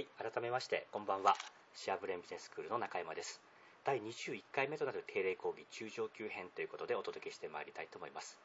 [0.00, 1.36] はい、改めまして、こんばんは。
[1.74, 3.38] シアブレンビジネススクールの中山です。
[3.84, 8.38] 第21回目となる定例講義中上級編ということでお届けしてまいりたいと思います。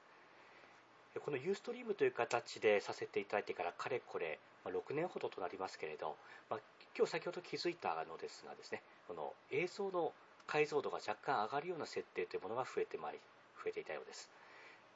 [1.23, 6.17] このユーストリームという形でさせていただいてからかれこれ、ま6年ほどとなりますけれど、
[6.49, 6.59] まあ
[6.93, 10.11] 今日先ほど気づいたのですがですね、この映像の
[10.47, 13.19] 解像度が若干上がるような設定というものが増えてまいり、
[13.63, 14.29] 増えていたようです。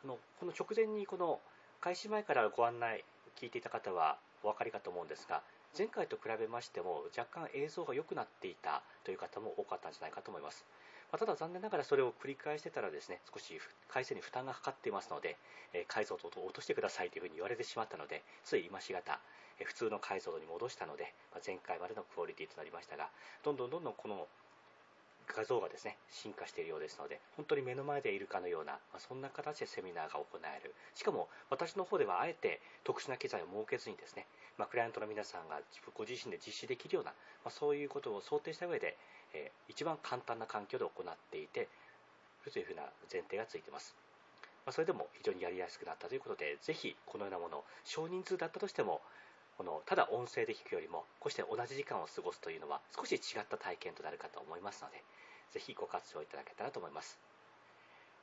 [0.03, 1.39] あのこの直前にこの
[1.79, 3.05] 開始前からご案内
[3.39, 5.41] 聞いていた方はお分かりかと思うんですが
[5.77, 10.65] 前回と比べましても若干映像が良くなっていたという方も多かったんじゃないかと思います、
[11.11, 13.54] まあただ残念ながらそれを繰り返してたらですね少し
[13.87, 15.37] 回線に負担がかかっていますので、
[15.73, 19.19] えー解像度を落としてくださいというふうに言われてしまったのでつい今しがた、
[19.59, 23.09] えー普通の解像度に戻したので、まあ前回までのクオリティとなりましたが
[23.43, 24.28] どんどんどんどんこの
[25.29, 30.73] 画像がですね進化しているようですので本当に目の前でいるかのような、まあそんな形でセミナーが行える。
[30.95, 34.25] しかも私の方ではあえて特殊な機材を設けずにですね、
[34.59, 35.58] まあクライアントの皆さんが
[35.95, 37.11] ご自身で実施できるような、
[37.44, 38.97] まあそういうことを想定した上で、
[39.34, 41.70] えー一番簡単な環境で行っていて
[42.52, 43.95] というふうな前提がついています。
[44.66, 49.02] まあそれでも非常にやりやすくなったということで、ぜひこのようなもの、少人数だったとしても、
[49.58, 55.02] このただ音声で聞くよりも、こうして同じ時間を過ごすというのは少し違った体験となるかと思いますので、
[55.52, 57.17] ぜひご活用いただけたらと思います。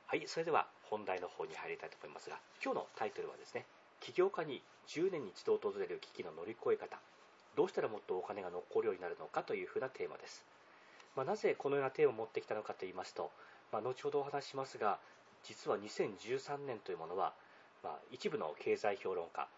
[0.07, 3.65] はい、それでは本題の方に入りたいと思いますが、今日のタイトルはですね、
[4.07, 6.97] 起業家に10年に一度訪れる危機の乗り越え方、
[7.57, 10.45] どうしたらもっとお金が残るようになるのかというふうなテーマです。
[11.17, 13.33] まあなぜこのようなテーマを持ってきたのかと言いますと、
[13.73, 15.01] まあ後ほどお話ししますが、
[15.43, 17.33] 実は2013年というものは、
[17.83, 19.49] まあ一部の経済評論家、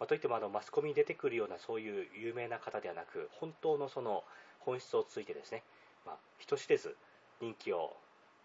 [0.00, 4.24] まあといってもあのマスコミに出てくるようなそういう有名な方ではなく、本当のその
[4.60, 5.62] 本質をついてですね、
[6.06, 6.96] まあ、人知れず
[7.42, 7.94] 人気を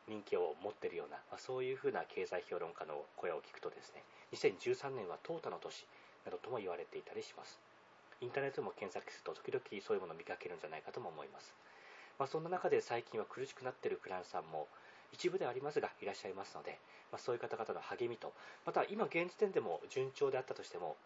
[0.09, 5.85] 人気を持っているような、まあ、そういうふうな経済評論家の声を聞くとですね2013年は淘汰の年
[6.25, 7.59] などとも言われていたりします。
[8.21, 11.55] インターネットも検索すると時々そういうものを見かけるんじゃないかとも思います、
[12.19, 14.67] まあ、そんな中で最近は苦しくなっているクランさんも
[15.13, 16.78] 一部ではありますがいらっしゃいますので、
[17.11, 18.34] まあ、そういう方々の励みと
[18.66, 20.97] また今現時点でも順調であったとしても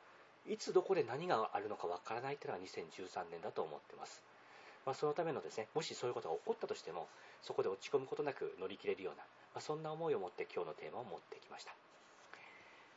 [0.49, 4.21] いつどこで何があるのかわからないというのが2013年だと思っています。
[4.85, 7.07] まあ、そのためのですね、もしそういうことが起こったとしても、
[7.41, 9.23] そこで落ち込むことなく乗り切れるような、
[9.53, 11.73] まあ、そんな思いを持って今日のテーマを持ってきました。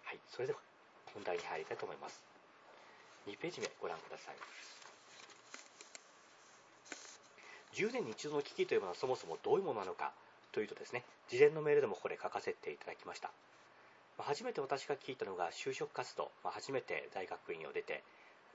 [0.04, 0.58] はい、それでは
[1.14, 2.22] 本題に入りたいと思います。
[3.26, 4.36] 2ページ目ご覧ください。
[7.74, 10.12] 10年に一度の危機というものはそもそもどういうものなのか
[10.52, 13.30] というとですね、事前のメールでもこれ書かせていただきました。
[14.16, 18.02] まあ初めて私が聞いたのが就職活動、まあ初めて大学院を出て、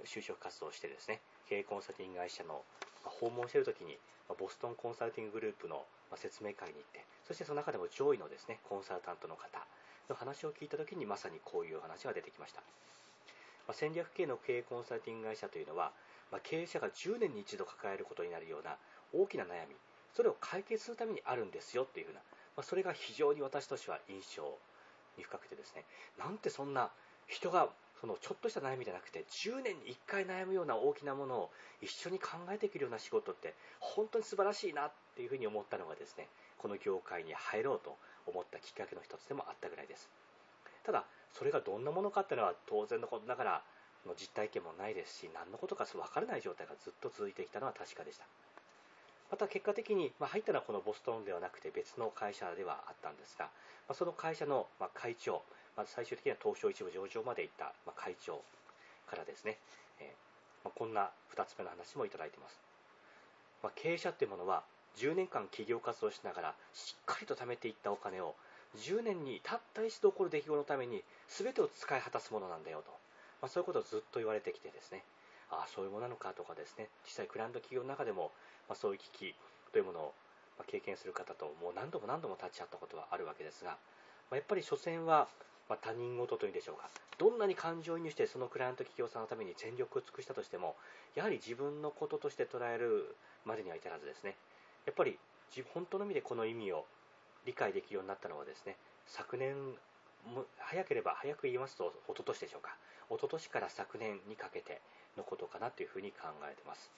[0.06, 2.62] 就職活動をしてですね、経営コンサルティング会社の
[3.04, 3.98] 訪問しているときに、
[4.40, 5.84] ボストンコンサルティンググループの
[6.16, 9.60] 説明会に行って、そしてその中でも上位のですね、コンサルタントの方
[10.10, 12.62] の話を聞いたときにまさにこういう話が出てきました。
[13.68, 15.92] ま戦略系の経営コンサルティング会社というのは、
[16.32, 18.78] ま経営者が10年に一度抱えることになるような
[19.14, 19.76] 大きな悩み、
[20.16, 22.22] それを解決するためにあるんですよっていうふうな、
[22.58, 24.58] まそれが非常に私としては印象
[25.18, 25.86] に深くてですね、
[26.18, 26.90] なんてそんな
[27.28, 27.70] 人が
[28.02, 31.50] そのちょっとした悩みじゃなくて10年に1回悩むような大きなものを
[31.82, 37.96] 一緒に考えていけるような仕事って本当に素晴らしいなっていうふうに思ったのがですねこの業界に入ろうと
[38.26, 40.10] 思ったきっかけの一つでもあったぐらいです。
[40.84, 43.64] ただそれがどんなものかっていうのは当然のことながら
[44.08, 48.26] の実体験もないですし何のことか分からない状態がずっと続いてきたのは確かでした。
[49.30, 53.46] また結果的に、まあ、入ったのはこのボストンではなくて別の会社ではあったんですが、
[53.88, 55.42] まあ、その会社の会長、
[55.78, 58.42] まあ、最終的には東証一部上場まで行ったまあ会長
[59.10, 59.58] からですね、
[60.00, 62.60] えーまあ、こんな2つ目の話もいただいています、
[63.64, 64.64] まあ、経営者っていうものは
[64.98, 68.36] 10年間企業活動しながらしっかりと貯めていったお金を
[68.78, 72.92] 10年にたった一度起こる出来事のために全てを使い果たすものなんだよと、
[73.42, 75.04] ま、そういうことをずっと言われてきてですね。
[75.52, 76.88] ああそういうものなのかとかですね。
[77.04, 78.32] 実際クライアント企業の中でも、
[78.70, 79.36] ま、そういう危機
[79.74, 80.14] というものを
[80.68, 83.76] 経験する方ともう何度も何度も立ち会ったことはあるわけですが、
[84.30, 85.28] ま、やっぱり所詮は
[85.72, 86.90] まあ他人事というんでしょうか。
[87.18, 90.76] どんなに感情移入してそのクライアント企業さんのために全力を尽くしたとしても
[91.16, 93.16] やはり自分のこととして捉える
[93.46, 94.36] までには至らずですね。
[94.86, 95.18] やっぱり
[95.74, 96.84] 本当の意味でこの意味を
[97.46, 98.76] 理解できるようになったのはですね
[99.08, 99.56] 昨年
[100.60, 102.76] 早ければ早く言いますと一昨年でしょうか。
[103.10, 104.82] 一昨年から昨年にかけて
[105.18, 106.90] のことかなというふうに考えてます、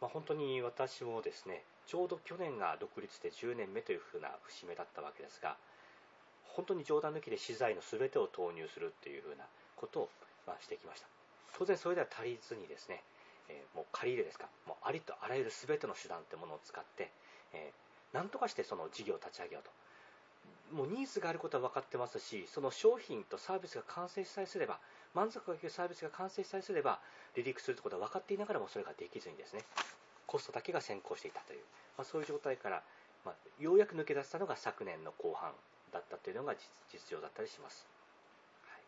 [0.00, 5.56] まあ、本当に私もですねちょうど去年が独立して10年目というふうな節目だったわけですが
[6.54, 9.44] 本当に冗談抜きで資材の全てを投入するっていうふうな
[9.76, 10.08] ことを、
[10.46, 11.06] ま、してきました。
[11.58, 13.02] 当然それでは足りずにですね、
[13.48, 14.48] えーもう借り入れですか。
[14.66, 17.10] もうありとあらゆる全ての手段ってものを使って、
[17.52, 19.70] えーなんとかしてその事業を立ち上げようと。
[20.76, 24.78] もうニーズがあることは分かってますし、その商品とサービスが完成さえすれば、
[25.14, 26.98] 満足がいくサービスが完成さえすれば、
[27.34, 29.64] 離陸するということは分かっていながらもそれができずにですね、
[30.26, 31.60] コストだけが先行していたという、
[31.98, 32.82] まあ、そういう状態から、
[33.24, 35.52] まあ、ようやく抜け出したのが昨年の後半
[35.92, 36.54] だったというのが
[36.92, 37.86] 実情だったりします。
[38.66, 38.80] はい。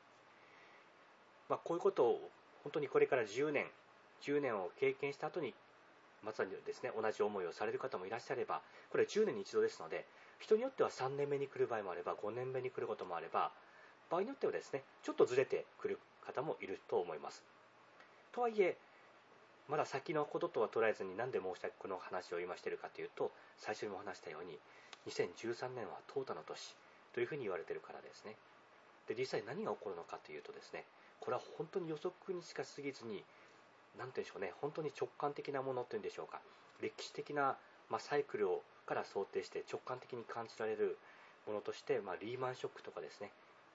[1.49, 2.31] まあ、こういうことを
[2.63, 3.67] 本当にこれから10年、
[4.23, 5.55] 10年を経験した後に
[6.25, 10.07] まさにですね同じ思いをされる方もいらっしゃればこれは10年に一度ですので
[10.41, 13.53] 人によっては3年目に来る場合もあれば5年目に来ることもあれば
[14.11, 17.45] 場合によってはですねちょっとずれてくる方もいると思います。
[18.33, 18.77] とはいえ
[19.69, 24.59] まだ先のこととは捉えずに何で申し訳この話を今しているかというと最初にも話したように
[25.09, 26.77] 2013年は淘汰の年。
[27.15, 28.37] というふうに言われているからですね。
[29.09, 30.85] で実際何が起こるのかというとですね
[31.21, 33.23] これは本当に予測にしか過ぎずに
[33.99, 36.41] 何て言うんでしょうね本当に直感的なものというんでしょうか。
[36.81, 37.57] 歴史的な、
[37.89, 40.99] まあ、サイクルをから想定して直感的に感じられる
[41.47, 43.31] ものとして、まあ、リーマンショックとかですね。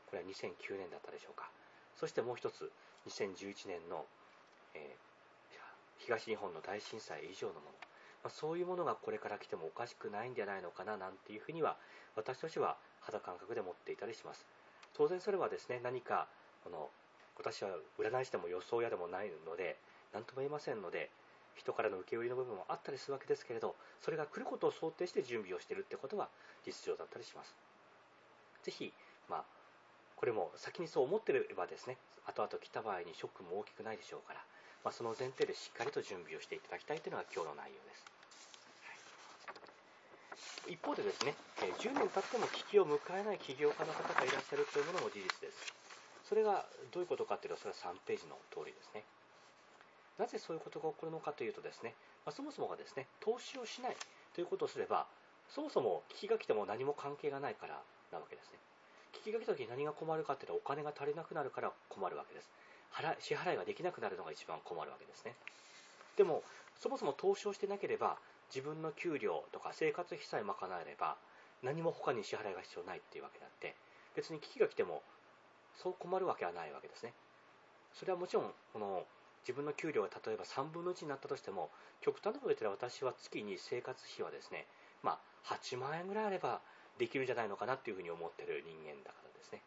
[0.09, 1.49] これは2009年だったでしょうか。
[1.95, 2.71] そしてもう一つ
[3.07, 4.05] 2011年の、
[4.73, 5.09] えー
[5.99, 7.71] 東日本の大震災以上のもの、
[8.23, 11.77] まあ、そういうものがこれから来てもおかしくないんじゃないのかななんていうふうには
[12.15, 12.77] 私としては
[13.09, 14.45] 肌感覚で持っていたりします
[14.95, 16.27] 当然それはですね何か
[16.63, 16.89] この
[17.37, 17.69] 私は
[17.99, 19.77] 占い師でも予想屋でもないので
[20.13, 21.09] 何とも言えませんので
[21.55, 26.29] 人からの受け売りの部分もあったりするわけですけれどそれが来ることを想定して準備をしているってことは
[26.65, 27.55] 実情だったりします
[28.63, 28.93] 是非
[29.29, 29.43] まあ
[30.15, 34.39] これも先にそう思っていればですね後々来た場合にショックも大きくないでしょうから
[34.83, 38.08] まあ、その前提でしっかりと準備をしていただきたいというのが今日の内容です。
[40.69, 41.33] 一方でですね、
[41.81, 45.73] 10年経っても危機を迎えない起業家の方がいらっしゃるというものも事実です。
[46.23, 49.03] それがどういうことかというと、それは3ページの通りですね。
[50.17, 51.95] なぜそういうことが起こるのかというとですね、
[52.25, 53.97] まあ、そもそもがですね、投資をしない
[54.35, 55.07] ということをすれば、
[55.49, 57.81] そもそも危機が来ても何も関係がないから
[58.11, 58.59] なわけですね。
[59.25, 62.49] 危機が来た時に何が困るかというと、お金が足りなくなるから困るわけです。
[63.19, 65.33] 支払いができなくなるのが一番困るわけですね
[66.17, 66.43] でも
[66.79, 68.17] そもそも投資をしてなければ
[68.53, 71.17] 自分の給料とか生活費さえ賄えれば
[71.63, 73.75] 何も他に支払いが必要ないっていうわけであって。
[74.15, 75.01] 別に危機が来ても
[75.81, 77.13] そう困るわけはないわけですね。
[77.93, 79.05] それはもちろんこの
[79.43, 81.69] 自分の給料が例えば3分の1になったとしても
[82.01, 84.67] 極端なこと言ったら私は月に生活費はですね
[85.01, 86.59] まあ8万円ぐらいあれば
[86.99, 89.61] できるんじゃないのかなっていうふうに思ってる人間だからですね。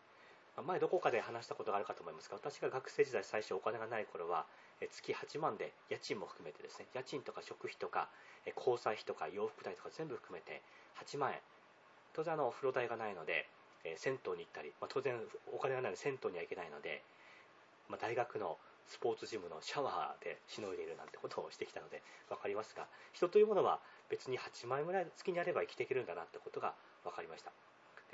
[0.67, 4.45] 前どこかで話したことがあるかと思いますが私が学生時代最初お金がない頃は
[4.89, 8.09] 月8万で家賃も含めてですね家賃とか食費とか
[8.57, 10.63] 交際費とか洋服代とか全部含めて
[11.05, 11.39] 8万円。
[12.15, 13.49] 当然あのお風呂代がないので
[13.97, 15.17] 銭湯に行ったり、まあ、当然
[15.53, 17.03] お金がないので銭湯には行けないので、
[17.89, 23.81] まあ、大学のスポーツジムのシャワーでしのいでいるなんてことをしてきたので分かりますが人というものは
[24.11, 26.75] 別に8万円ぐらい月にあれば生きていけるんだなってことが
[27.05, 27.53] 分かりました。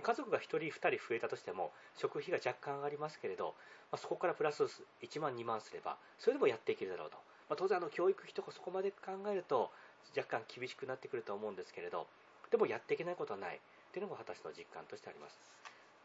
[0.03, 3.55] 家族が1人2人増えたとしても食費が若干上がりますけれど、
[3.91, 4.65] まあ、そこからプラス
[5.03, 7.17] 1万2万すればそれでもやっていけるだろうと、
[7.49, 9.71] まあ、当然教育費とかそこまで考えると
[10.17, 12.07] 若干厳しくなってくると思うんですけれど
[12.51, 13.61] でもやっていけないことはない。
[13.93, 15.39] というのが私の実感としてあります。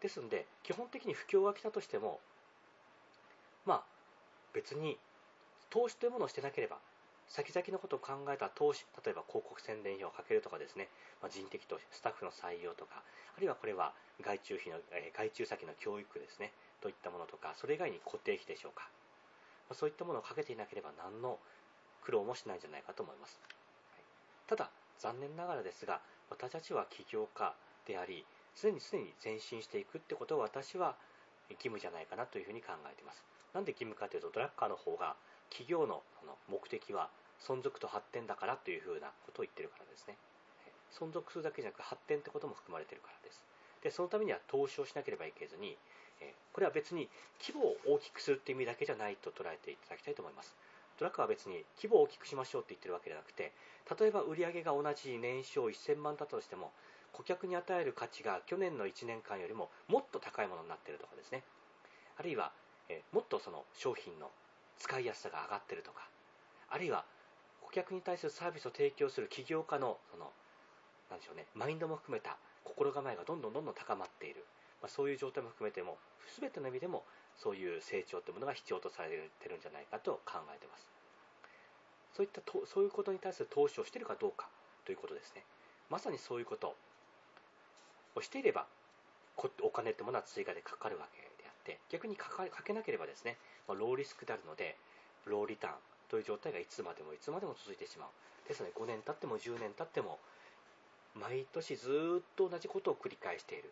[0.02, 2.20] ですので基本的に不況が来たとしても
[3.66, 3.84] まあ
[4.54, 4.98] 別に
[5.70, 6.78] 投資というものをしてなければ
[7.30, 10.90] 先々のことを考えた投資、例えば広告宣伝費をかけるとかですね、
[11.22, 13.02] まあ、人的投資、スタッフの採用とか、
[13.36, 18.90] あるいはこれは外注費の、え、外注先の教育ですね、といったものとか、それ以外に固定費でしょうか。
[19.70, 21.40] まあ、そういったものをかけていなければ何の
[22.04, 23.40] 苦労もしないんじゃないかと思います。
[24.48, 24.70] ただ、
[25.00, 27.56] 残念ながらですが、私たちは起業家
[27.88, 28.26] であり、
[28.62, 30.96] 常に常に前進していくってことを私は
[31.50, 33.24] 義務じゃないかなというふうに考えています。
[33.54, 35.16] なんで義務かというと、ドラッカーの方が
[35.54, 36.02] 企業の
[36.50, 40.18] 目的は存続と発展だからというふうなことを言ってるからですね。
[40.92, 43.46] 存続するだけじゃなく発展ってことも含まれてるからです。
[43.84, 45.78] でそのためには投資をしなければいけずに
[46.54, 47.10] これは別に
[47.42, 50.56] 規模を大きくするっていう意味だけじゃないと捉えていただきたいと思います。
[50.98, 53.52] トラックは別に規模を大きくしましょうって言ってるわけじゃなくて
[54.00, 56.72] 例えば売上が同じ年商1000万だとしても
[57.12, 61.44] 顧客に与える価値が去年の1年間よりももっと高いものになっているとかですね。
[62.18, 62.52] あるいは
[62.90, 64.30] えもっとその商品の
[64.84, 66.04] 使いやすさが上がってるとか
[66.70, 67.06] あるいは
[67.62, 70.30] 顧客に対するサービスを提供する起業家のその
[71.10, 74.46] なでしょうねマインドも含めた心構えがどんどんどんどん高まっている、
[74.82, 75.98] まあ、そういう状態も含めても
[76.40, 77.04] 全ての意味でも
[77.36, 80.88] そういう成長というものが必要とされてるんじゃないかと考えています。
[82.16, 84.48] そういったとそういうことに対する投資をしているかどうか
[84.86, 85.44] ということですね。
[85.90, 86.76] まさにそういうこと。
[88.16, 88.68] をしていれば
[89.64, 92.30] お金ってものは追加でかかるわけであって逆にか
[92.64, 93.38] けなければですね、
[93.68, 94.76] まあ、ローリスクであるので
[95.26, 95.74] ローリターン
[96.10, 98.10] という状態がいつまでもいつまでも続いてしまう。
[98.48, 100.20] ですので5年経っても10年経っても
[101.16, 103.72] 毎年ずっと同じことを繰り返している。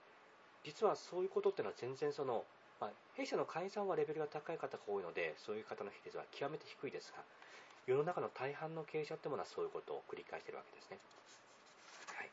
[0.63, 2.43] 実はそういうことっていうのは全然その、
[2.79, 7.23] まあ、弊社の会員さんはレベルが高い方が多いのでそういう方の比率は極めて低いですが
[7.87, 10.99] 世の中の大半の経営者ってものはそういうことを繰り返しているわけですね。
[12.13, 12.29] はい、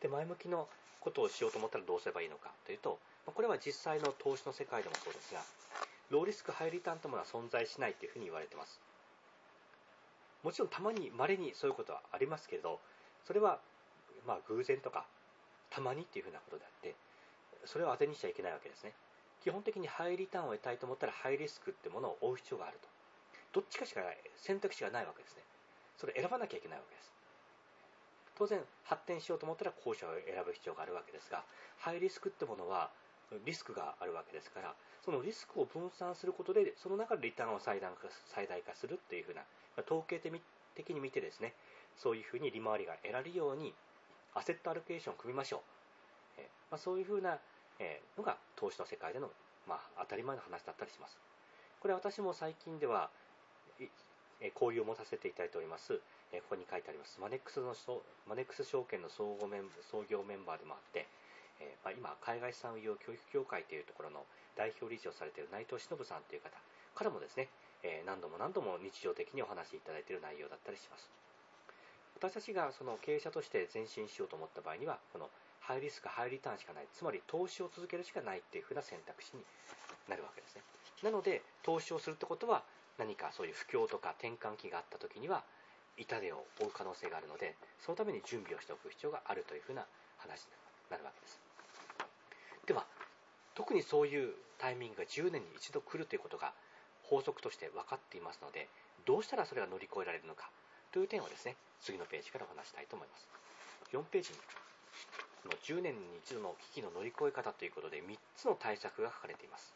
[0.00, 0.66] で前向きの
[1.00, 5.40] ことをしようと思ったらどうすればいいのかというとこれは実際の投資の世界でもそうですが
[6.10, 8.80] ローリスクハイリターンとものは存在しないというふうに言われています。
[10.42, 12.78] もちろんたまに稀にそういうことはありますけれど
[13.26, 13.60] それは
[14.26, 15.06] まあ偶然とか
[15.70, 16.94] たまにっていうふうなことであって
[17.64, 18.92] それを当てにしちゃいけないわけですね。
[19.42, 22.88] 基本的にハイリターンを得たいと思ったらハイリスクってものを追う必要があると。
[23.52, 25.42] どっちかしかない選択肢がないわけですね。
[25.96, 27.12] それ選ばなきゃいけないわけです。
[28.36, 31.44] 当然発展しようと思ったら後者を選ぶ必要があるわけですが
[31.78, 32.90] ハイリスクってものは
[33.44, 39.42] リスクがあるわけですからそのリスクを分散することでその中でリターンを最大化最大化するっていうふうな
[39.86, 41.54] 統計的に見てですね
[41.96, 43.74] そういうふうに利回りが得られるように
[44.34, 45.60] アセットアロケーションを組みましょう、
[46.38, 47.38] えまあ、そういうふうな、
[47.78, 49.30] えのが投資の世界での、
[49.68, 51.16] まあ、当たり前の話だったりします。
[51.80, 53.10] これは私も最近では
[54.40, 56.00] え交流を持たせていただいております
[56.32, 57.20] えここに書いてあります。
[57.20, 57.74] マネックスの
[58.26, 61.06] マネックス証券の総合メン創業メンバーでもあって、
[61.60, 64.24] えまあ、今海外資産業教育協会というところの
[64.56, 66.50] 代表理事をされている内藤忍さんという方
[66.94, 67.48] からもですね、
[67.82, 71.10] え何度も何度も日常的にお話しいただいている内容だったりします。
[72.16, 75.28] 私たちがその経営者として前進しようと思った場合にはこの
[75.60, 79.42] ハイリスクハイリターンしかないつまり投資を続けるしかないっていうふうな選択肢に
[80.08, 80.62] なるわけですね。
[81.02, 82.62] なので投資をするってことは
[82.98, 85.42] 何かそういう不況とか転換期があった時には
[85.98, 89.86] 痛手を負う可能性があるのでそのために準備をしておく必要があるというふうな
[90.18, 90.52] 話に
[90.90, 91.43] なるわけです。
[93.54, 96.52] 特にそういうタイミングが10年に一度来るということが
[97.02, 98.68] 法則として分かっていますので
[99.06, 100.50] どうしたらそれが乗り越えられるのか
[100.92, 103.28] という点をですね次のページからお話したいと思います。
[103.92, 104.38] 4ページに
[105.44, 109.74] の10年に一度の危機の乗り越え方ということで3つの対策が書かれています。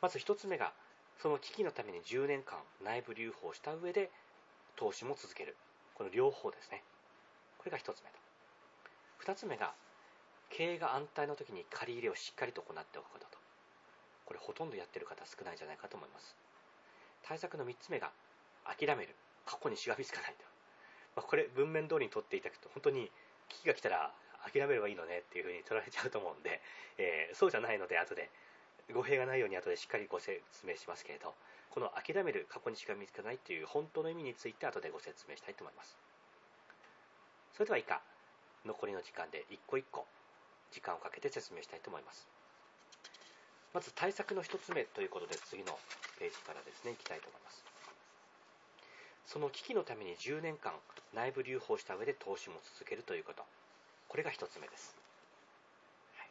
[0.00, 0.72] まず1つ目が
[1.20, 4.10] その危機のために10年間内部留保をした上で
[4.76, 5.56] 投資も続ける。
[5.94, 6.82] この両方ですね。
[7.58, 9.72] これが1つ目と2つ目が
[10.56, 13.38] 経営が安泰の時に借り入れをしっかりと行っておくことと。
[14.24, 16.36] これほとんどやってる方少ないんじゃないかと思います。
[17.26, 18.10] 対策の3つ目が
[18.64, 19.14] 諦める。
[19.44, 20.44] 過去にしがみつかないと、
[21.16, 23.10] まあ、これ文面通りに取っていただくと本当に
[23.50, 26.62] 危機が来たら諦めればいいのねっていうふうに取られちゃうと思うんで、
[26.96, 28.30] えー、そうじゃないので後で。
[28.92, 31.34] 語弊がないように後でしっかりご説明しますけれど。
[31.74, 35.98] この諦める過去にしか見つかないという本当の意味について後でご説明したいと思います。
[37.54, 38.00] それでは以下
[38.64, 40.06] 残りの時間で一個一個
[40.74, 42.26] 時間をかけて説明したいと思います。
[43.72, 45.78] まず対策の1つ目ということで次の
[46.18, 47.62] ページからですねいきたいと思います。
[49.26, 50.74] その危機のために10年間
[51.14, 53.44] 内部留保した上で投資も続けるということ。
[54.08, 54.94] これが1つ目です、
[56.18, 56.28] はい、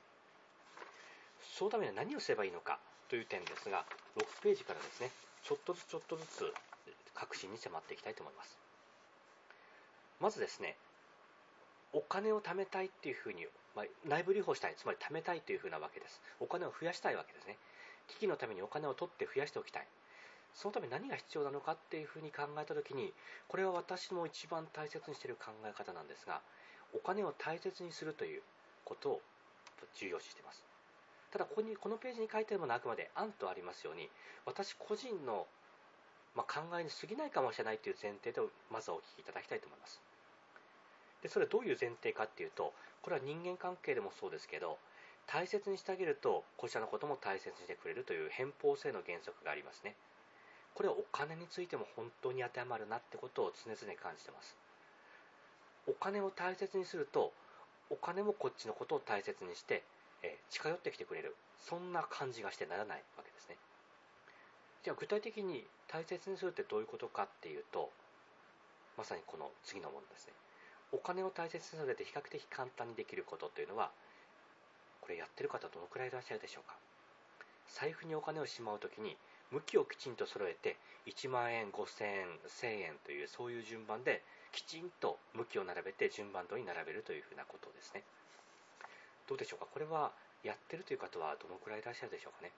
[1.42, 3.84] そのためには何をすればいいのかという点ですが
[4.16, 5.12] 6ページからですね
[5.44, 6.54] ちょっとずつちょっとずつ
[7.14, 8.58] 確信に迫っていきたいと思います。
[10.22, 10.78] まずですね
[11.94, 13.46] お金を貯めたいっていうふうに、
[13.76, 16.22] まあ、内部留保したいつまり貯めたいというふうなわけです。
[16.40, 17.58] お金を増やしたいわけですね。
[18.08, 19.88] 危機のためにお金を取って増やしておきたい。
[20.54, 23.12] そのため何が必要なのかっていうふうに考えた時に
[23.48, 26.42] これは私も一番大切にしている考え方なんですが
[26.94, 28.42] お金を大切にするという
[28.86, 29.22] ことを
[29.96, 30.64] 重要視しています。
[31.32, 34.08] ただここにこのページに書いてあるものはあくまで案とありますように
[34.46, 35.48] 私個人の、
[36.36, 38.40] まあ、考えに過ぎないかもしれないという前提で
[38.72, 40.00] まずはお聞きいただきたいと思います。
[41.24, 44.78] でそれはどういう前提かっていうとこれは人間関係でもそうですけど
[45.26, 49.96] 大切にしてあげるとこちらのことも大切にしてくれるという偏方性の原則がありますね。
[50.76, 54.58] これはお金についても本当に当てはまるなってことを常々感じてます。
[55.88, 57.32] お金を大切にすると
[57.90, 59.84] お金もこっちのことを大切にして、
[60.24, 61.36] えー、近寄ってきてくれる。
[61.60, 63.56] そんな感じがしてならないわけですね。
[64.84, 67.90] じゃあ具体的に大切にするってどういうことかっていうと
[68.98, 70.34] まさにこの次のものですね。
[70.94, 73.90] お金を大切にされて比較的簡単にできることというのは
[75.02, 76.78] これやってる方どのくらいいらっしゃるでしょうか？
[77.68, 79.18] 財布にお金をしまうときに
[79.52, 84.22] 向きをきちんと揃えて1万円5000円1000円というそういう順番で
[84.54, 88.04] きちんと向きを並べて順番通りに並べるというふうなことですね。
[89.28, 89.68] どうでしょうか？
[89.74, 90.12] これは
[90.44, 92.52] やってるという方はどのくらいいらっしゃるでしょうかね？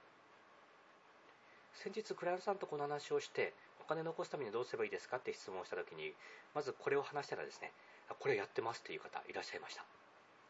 [1.74, 5.18] 先日クライアントさんとこの話をしてお金残すためにどうすればいいですか？
[5.18, 6.14] って質問をした時に
[6.54, 7.72] まずこれを話したらですね
[8.10, 9.82] これやってますという方いらっしゃいました、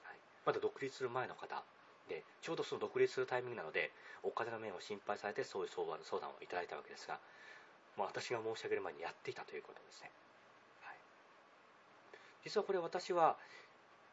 [0.04, 1.64] はい、まだ独立する前の方
[2.10, 3.92] でちょうどその独立するタイミングなので
[4.24, 7.20] お金の面を心配されてそういう相談相談をいただいたわけですが、
[7.98, 10.12] まあ、私が申し上げる前にやっていたということですね、
[10.84, 10.98] はい、
[12.44, 13.38] 実はこれ私は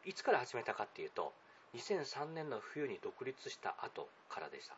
[0.05, 1.33] いつから始めたかっていうと
[1.75, 4.75] 2003年の冬に独立した後からでした。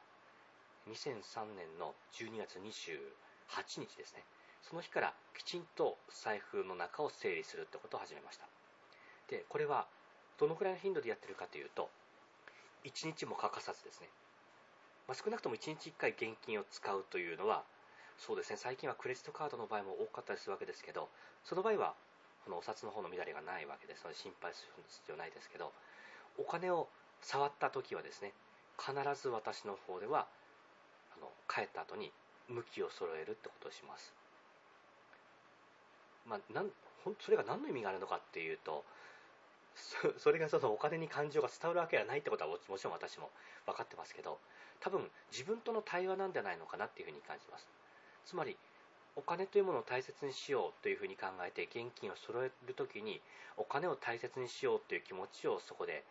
[0.87, 4.23] 2003年の12月28日ですね。
[4.61, 8.47] その日からきちんと財布の中を整理するってことを始めました。
[9.29, 9.85] でこれは
[10.39, 11.89] どのくらいの頻度でやってるかというと
[12.85, 14.07] 1日も欠かさずですね、
[15.07, 17.63] まあ、少なくとも1日1回現金を使うというのは
[18.17, 21.09] そうですね最近はクレジットカードの場合も多かったりするわけですけど
[21.43, 21.93] その場合は
[22.45, 25.71] このお札の方の乱れがないわけですので心配する必要ないですけど
[26.37, 26.87] お金を
[27.21, 28.31] 触った時はですね
[28.77, 30.27] 必ず私の方では
[31.17, 32.11] あの帰った後に
[32.47, 34.13] 向きを揃えるってことをします、
[36.27, 36.69] まあ、なん
[37.21, 38.83] それが何の意味があるのかっていうと
[40.17, 43.29] それがそのお金に感情が伝わるわけはないってことはもちろん私も
[43.65, 44.39] 分かってますけど
[44.79, 47.67] 多分自分との対話なんじゃないのかなっていうふうに感じます。
[48.25, 48.57] つまり
[49.17, 53.21] お金というものを大切にしようというふうに考えて現金を揃えるときに
[53.55, 56.03] お金を大切にしようという気持ちをそこで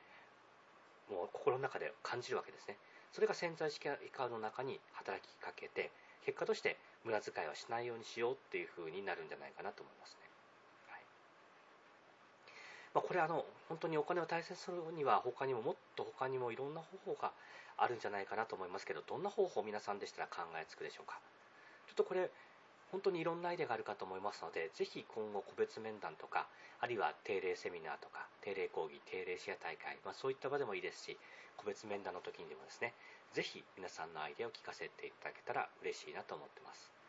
[1.11, 2.79] もう心の中で感じるわけですね。
[3.13, 5.91] それが潜在意識カードの中に働きかけて
[6.25, 10.24] 結果として無駄遣いはしないようにしようっていうふうになるんじゃないかなと思いますね、
[12.95, 17.33] まあ、これあの本当にお金を大切にするには他にももっと他にもいろんな方法が
[17.77, 21.19] あるんじゃないかなと思いますけどどんな方法を皆さんでしたら考えつくでしょうか
[21.89, 22.31] ちょっとこれ
[22.95, 26.47] 本当にいろんなアイデアがあるかと思いますので、ぜひ今後個別面談とか、
[26.79, 31.19] あるいは定例セミナーとか、定例講義、定例シェア大会、まあ、そういった場でもいいですし、
[31.57, 32.95] 個別面談の時にでもですね、
[33.33, 37.04] ぜひ皆さんのアイデアを聞かせていただけたら嬉しいなと思ってます。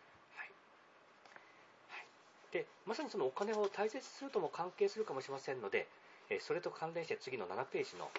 [2.52, 5.88] で、まさにそのお金を大切にするとも関係するかもしれませんので、
[6.30, 8.10] えそれと関連して次の7ページの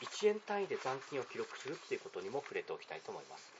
[0.00, 3.52] 1円単位で残金を記録するっていうことにも触れておきたいと思います。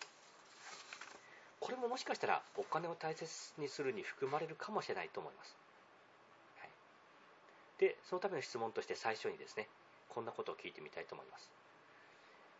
[1.60, 3.26] これももしかしたらお金を大切
[3.58, 5.56] にするに含まれるかもしれないと思います。
[6.58, 6.70] はい、
[7.78, 9.68] で、そのための質問として最初にですね、
[10.08, 11.50] こんなことを聞いてみたいと思います。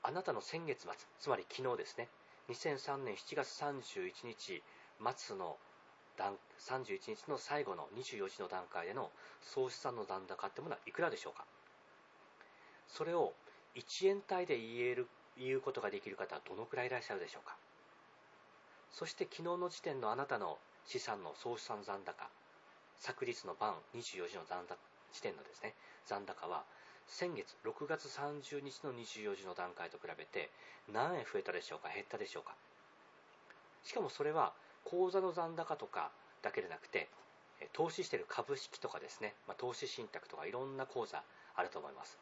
[0.02, 2.08] あなたの先月末、つまり昨日ですね、
[2.50, 4.62] 2003年7月31日
[5.16, 5.56] 末の
[6.18, 11.44] 31日の最後の24時の段階での総資産の残高ってものはいくらでしょうか？
[12.88, 13.32] それを
[13.76, 15.06] 1円単位で言える
[15.38, 17.56] 言うことができる方はどのくらいいらっしゃるでしょうか？
[18.90, 22.28] そして昨日の時点のあなたの資産の総資産残高、
[22.98, 24.76] 昨日の晩24時の残高
[25.12, 25.74] 時点のですね、
[26.06, 26.64] 残高は、
[27.06, 30.50] 先月6月30日の24時の段階と比べて
[30.92, 31.88] 何円増えたでしょうか？
[31.94, 32.54] 減ったでしょうか？
[33.84, 34.52] しかもそれは
[34.88, 36.10] 口座の残高とか
[36.42, 37.08] だけでなくて
[37.72, 41.22] 投資している株式とかですね、まあ、投資信託とかいろんな口座
[41.56, 42.18] あると思います。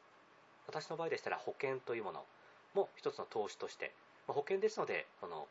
[0.67, 2.25] 私の場合でしたら保険というもの
[2.75, 3.93] も一つの投資として、
[4.27, 5.47] まあ、保険ですのでこの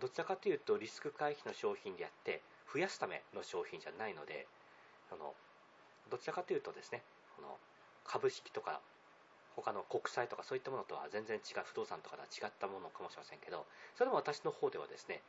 [0.00, 2.42] どちらかというとリスク回避の商品であって
[2.72, 4.46] 増やすための商品じゃないので
[5.12, 5.34] あの
[6.10, 7.02] どちらかというとですね
[7.36, 7.56] この
[8.04, 8.80] 株式とか
[9.54, 15.20] 他の国債とかそういったものとは全然違う不動産とかとは違ったものかもしれませんけどそれも私の方ではですね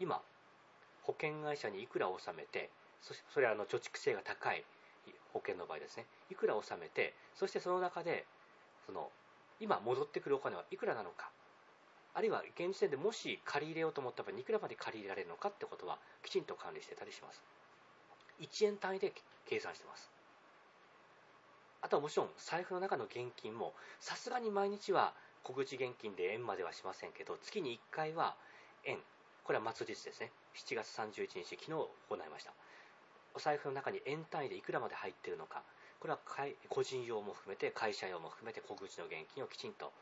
[0.00, 0.20] 今
[1.02, 4.64] 保険会社にいくら納めてそそれはあの貯蓄性が高い
[5.32, 6.06] 保険の場合ですね。
[6.30, 8.26] いくら納めてそしてその中で
[8.86, 9.10] その
[9.60, 11.30] 今戻ってくるお金はいくらなのか
[12.14, 17.42] あるいは現時点でもし借り入れようと思った場合いくらまで借り入れられるのかってことはきちんと管理してたりします。
[18.40, 19.12] 1円単位で
[19.46, 20.10] 計算してます。
[21.82, 25.12] あとはもちろん財布の中の現金もさすがに毎日は
[25.44, 28.34] 小口現金で円まではしませんけど月に1回は
[28.84, 28.98] 円
[29.46, 30.32] これは末日ですね。
[30.56, 32.50] 7月31日昨日行いました。
[33.32, 35.62] お財布の中に円単位でいくらまで入っているのか。
[36.00, 36.18] これは
[36.68, 39.92] 個人用も含めて会社用も含めて小口の現金をきちんと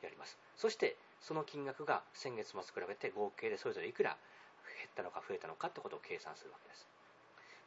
[0.00, 0.38] やります。
[0.56, 4.16] そしてその金額が先月末比べて合計でそれぞれいくら
[4.80, 6.88] 減ったのか増えたのかってことを計算するわけです。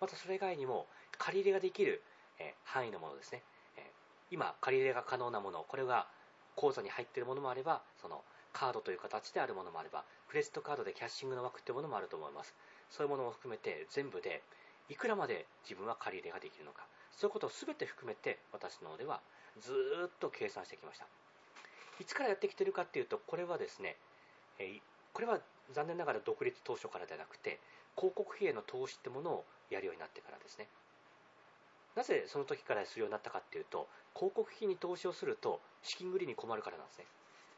[0.02, 0.88] またそれ以外にも
[1.20, 2.02] 借り入れができる、
[2.40, 3.44] え範囲のものですね、
[3.78, 3.86] え
[4.32, 6.08] 今借り入れが可能なものこれが
[6.56, 8.24] 口座に入っているものもあればその
[8.58, 12.56] カードという形であるものもあればクレジットカードでキャッシングの枠っていうものもあると思います
[12.90, 14.42] そういうものも含めて全部で
[14.90, 19.22] いくらまで自分は借り入れができるのかそういうことを全て含めて私の方では
[19.62, 19.72] ず
[20.08, 21.06] っと計算してきました
[22.00, 23.96] いつからやってきてるかっていうと、これはですね、
[24.60, 24.80] え、
[25.14, 25.40] これは
[25.74, 27.60] 残念ながら独立当初からではなくて、
[27.96, 30.68] 広告費への投資ってものをやるようになってからですね。
[31.96, 37.06] なぜその時からするようになったかっていうと、広告費に投資をすると資金繰りに困るからなんですね。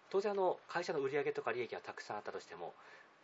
[0.09, 2.73] 当然あの、会社の売り上げとか利益がたくさんあったとしても、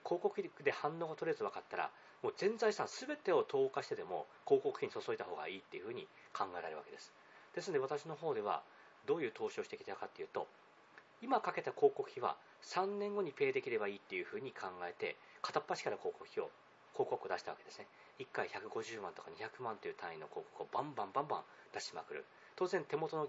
[0.03, 1.89] 広告費で反応が取れず分かったら、
[2.21, 7.11] もう全財産全てを投下してでも広告費に注いだ方がいいっていうふうに考えられるわけです。
[7.55, 8.61] ですので私の方では
[9.07, 10.47] どういう投資をしてきたかっていうと、
[11.21, 16.49] 今かけた広告費は3年後にペイできればいいっていうふうに考えて片っ端から広告費を
[16.93, 17.87] 広告を出したわけですね
[18.19, 21.41] 1回150万とか200万という単位の広告をバンバンバンバン
[21.73, 23.27] 出しまくる当然手元の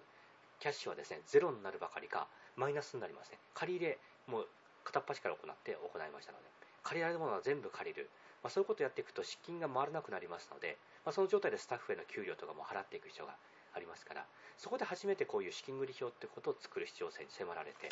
[0.61, 3.39] キャッシュはですね、ゼロになるばかりか、マイナスになりますね。
[3.55, 4.49] 借り入れ、もう
[4.85, 6.45] 片っ端から行って行いましたので、
[6.83, 8.09] 借りられるものは全部借りる。
[8.43, 13.35] まあ、そういうことをやっていくと資金が回らなくなりますので、まあ、その状態でスタッフへの給料とかも払っていく必要が
[13.75, 14.25] ありますから、
[14.57, 17.89] そこで初めてこういう資金繰り表ってことを作る必要性に迫られて、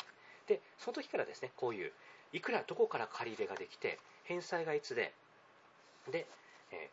[0.47, 1.91] で、その時からですね、こういう、
[2.33, 5.13] いくらどこから借り入れができて、返済がいつで、
[6.11, 6.25] で、
[6.71, 6.89] え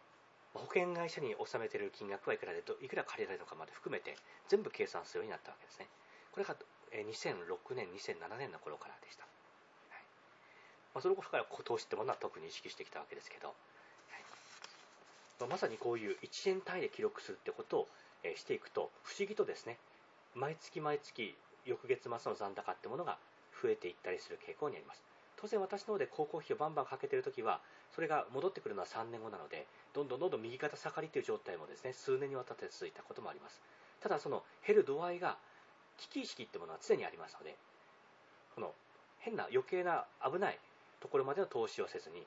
[0.55, 4.17] ー、保険会社に納めている金額はいくらでいくら借りられるのかまで含めて
[4.49, 5.89] 全部計算するようになったわけですね。
[6.33, 6.57] これが
[6.93, 9.25] 2006年、2007年の頃からでした。
[9.25, 10.03] はい
[10.95, 13.57] まあ、その頃から投資ってものは特に意識してきたわけですけど、はい
[15.41, 17.89] まあ、まさにこういう1円単位で記録するってことを、
[18.25, 19.79] えしていくと、不思議とですね、
[20.35, 23.19] 毎月毎月、翌月末の残高ってものが
[23.61, 25.03] 増えていったりする傾向にあります。
[25.37, 27.61] 当然私の方で広告費をバンバンかけているときは、
[27.95, 33.61] それが戻ってくるのは3年後なので、どんどんどんどん右肩下がりという状態もですね、数年にわたって続いたこともあります。
[34.01, 35.37] ただその減る度合いが、
[35.99, 37.57] 危機意識ってものは常にありますので、
[38.55, 38.73] この
[39.19, 40.59] 変な余計な危ない
[41.01, 42.27] ところまでの投資をせずに、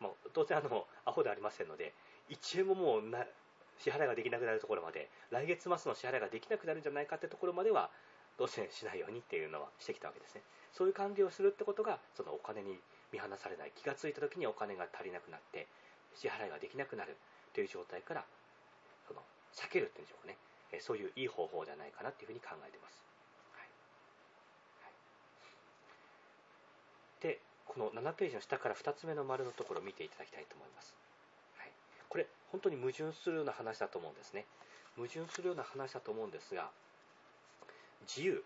[0.00, 1.94] もう当然あの、アホではありませんので、
[2.30, 3.24] 1円ももうな
[3.78, 7.90] 支払いができなくなるところまで、来月末の支払いができなくなるんじゃないかってところまでは、
[8.38, 10.42] どうせしないようにっていうのはしてきたわけですね。
[10.72, 12.78] そういう管理をするってことが、そのお金に
[13.12, 15.66] 見放されない、気がついた時にお金が足りなくなって、
[16.14, 17.16] 支払いができなくなる
[17.52, 18.24] という状態から、
[19.06, 19.22] その
[19.54, 20.36] 避けるっていうんでしょうかね。
[20.80, 23.02] そういういい方法じゃないかなっていうふうに考えています。
[23.52, 23.68] はい
[24.84, 24.92] はい、
[27.22, 30.94] で、この7ページの下から2つ目の丸のところを見ていただきたいと思います。
[31.58, 31.72] はい、
[32.08, 34.46] これ、本当に矛盾するような話だと思うんですね。
[34.96, 36.70] 矛盾するような話だと思うんですが、
[38.02, 38.44] 自由、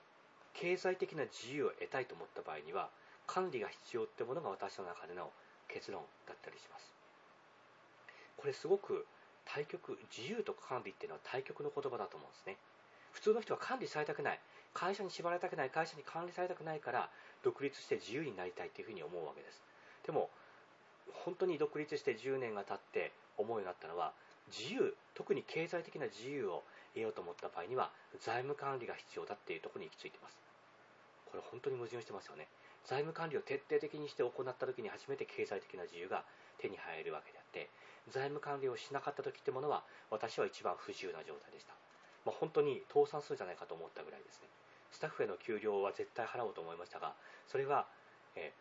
[0.55, 2.91] 経済的な自由を得たいと思った場合には、
[3.27, 5.33] 管理が必要ってものが私の中での
[5.69, 6.95] 結論だったりします。
[8.37, 9.07] これすごく
[9.47, 12.57] 対極、自由と管理っていうのは対極の言葉だと思うんですね。
[13.13, 14.41] 普通の人は管理されたくない。
[14.75, 15.71] 会社に縛られたくない。
[15.71, 17.09] 会社に管理されたくないから、
[17.43, 19.63] 独立して自由になりたいというふうに思うわけです。
[20.05, 20.29] でも、
[21.25, 24.13] 本当に独立して10年が経って思うようになったのは、
[24.49, 26.63] 自由、特に経済的な自由を
[26.95, 30.39] 得ようと思った場合には、財務管理が必要だっていうところに行き着いてます。
[31.27, 32.49] これ本当に矛盾してますよね。
[32.85, 36.23] 財務管理を徹底的にして行った時に初めて経済的な自由が
[36.59, 37.69] 手に入るわけであって、
[38.09, 41.75] 財務管理をしなかった時ってものは、私は一番不自由な状態でした。
[42.25, 44.49] まあ、本当に倒産するんじゃないかと思ったぐらいですね。
[44.91, 47.15] スタッフへの給料は絶対払おうと思いましたが、
[47.49, 47.87] それは、
[48.35, 48.53] え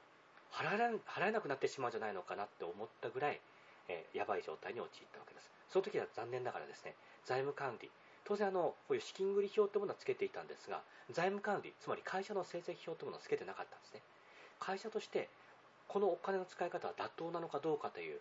[0.52, 3.40] ー、払えなくなってしまうんじゃないのかなって思ったぐらい、
[3.88, 5.52] えー、やばい状態に陥ったわけです。
[5.70, 7.90] その時は残念ながらですね、財務管理、
[8.26, 10.82] 当然あの、こういう資金繰り表というものはつけていたんですが、
[11.12, 14.02] 財務管理、つまり会社の成績表というものをつけてなかったんですね。
[14.60, 15.30] 会社として、
[15.88, 18.20] このお金の使い方は妥当なのかどうかという、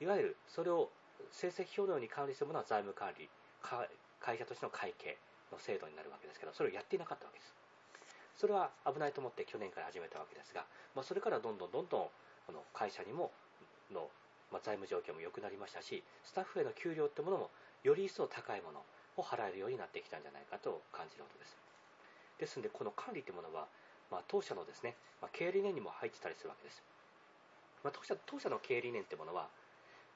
[0.00, 0.90] いわゆるそれを
[1.30, 3.28] 成績表のように管理するものは財務管理、
[4.20, 5.18] 会社としての会計
[5.52, 7.54] の制度になるわけですけど、それをやっていなかったわけです。
[8.36, 12.08] それは危ないと思って去年から始めたわけですが、まあ、それからどんどんどんどん
[12.46, 13.32] この会社にも
[13.90, 14.08] の、
[14.52, 17.50] まあ、財務状況も良くなりましたし、スタッフへの給料ってものも
[17.82, 18.84] より一層高いもの、
[19.18, 21.58] を払えるようになってきたんじゃないかと感じることです。
[22.38, 23.66] ですので、この管理というものは、
[24.10, 26.82] まあ、当社のですね、ま、経営理念にも入ってたりするわけです。
[27.82, 29.50] ま、当社当社の経営理念というものは、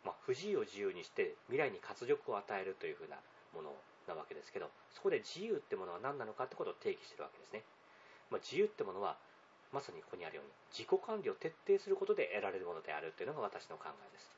[0.04, 3.16] まあ、不自由を自由にして未来に活力を与えるというふうな
[3.54, 3.74] もの
[4.08, 7.62] なわけですけど、そこで自由ってものは何なのかってことを定義してるわけですね。
[8.30, 9.16] まあ、自由ってものは、
[9.72, 14.32] まさにここにあるように、自己管理を徹底することで得られるものであるというのが私の考えです。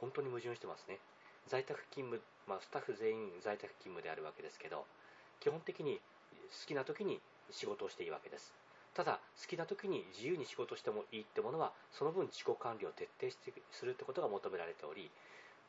[0.00, 0.98] 本当に矛盾してますね。
[1.46, 4.86] 在宅勤務、まあ、スタッフ全員在宅勤務であるわけですけど、
[5.40, 6.00] 基本的に
[6.50, 7.20] 好きな時に
[7.50, 8.59] 仕事をしていいわけです。
[8.94, 15.10] ただ、好きな時に自由に仕事してもいいってものは、その分自己管理を徹底してするってことが求められており、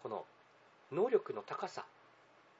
[0.01, 0.25] この
[0.91, 1.85] 能力の高さ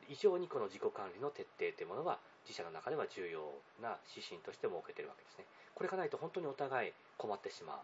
[0.10, 3.42] 以上にこの自己管理の徹底というものは、自社の中では重要
[3.82, 5.46] な指針として設けているわけですね。
[5.74, 7.80] これがないと本当にお互い困ってしまう。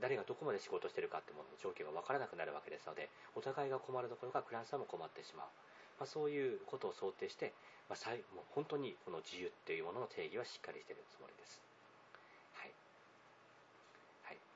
[0.00, 5.46] 誰がどこまで仕事しているかってものの状況が分からなくなるわけですので、お互いが困るところがクラントさんも困ってしまう。
[5.98, 7.52] まあ、そういうことを想定して、
[7.88, 11.69] まあ、もう本当にこの自由っていうものの定義はしっかりしているつもりです。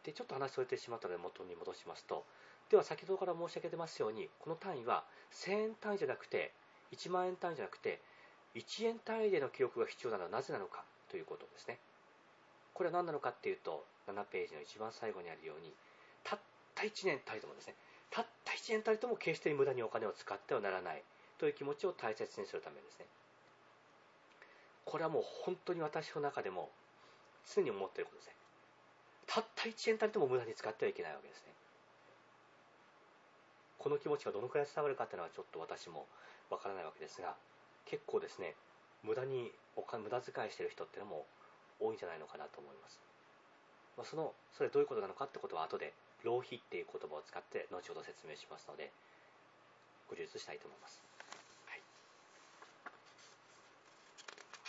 [0.05, 2.25] で、ちょっと話それてしまったので元に戻しますと、
[2.71, 6.53] では先ほどから申し上げてますように、この単位は1000円単位じゃなくて、
[6.93, 8.01] 1万円単位じゃなくて、
[8.55, 11.79] 1円単位での記録が必要なのはなぜなのかということですね。
[12.73, 15.73] これは何なのかっていうと、7ページの一番最後にあるように、
[16.23, 16.39] たっ
[16.75, 17.75] た1年たりともですね、
[18.11, 21.03] たった1年たりとも決して無駄にお金を使ってはならない
[21.39, 23.07] という気持ちを大切にするためですね。
[24.85, 26.71] これはもう本当に私の中でも
[27.55, 28.35] 常に思っていることですね。
[29.27, 31.53] たった1円たりとも無駄に使ってはいけないわけですね。
[33.79, 36.07] この気持ちがどのくらい伝わるかというのはちょっと私も
[36.51, 37.37] わからないわけですが、
[37.85, 38.55] 結構ですね、
[39.05, 41.27] 無駄にお金無駄遣いしてる人っていうのも
[41.79, 42.99] 多いんじゃないのかなと思います、
[43.97, 45.93] まあ、そのそれどういうことなのかってことは後で
[46.25, 48.91] 浪費っていう言葉を使って後ほど説明しますので
[50.09, 51.05] ご充実したいと思います、
[51.69, 51.83] はい、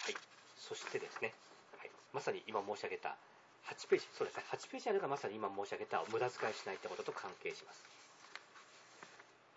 [0.03, 0.15] はい、
[0.59, 1.31] そしてですね、
[1.79, 3.15] はい、まさに今申し上げた
[3.65, 4.43] 8ページそうですね。
[4.51, 7.83] 8ページあるがまさに今申し上げた無駄遣いしないってことと関係します。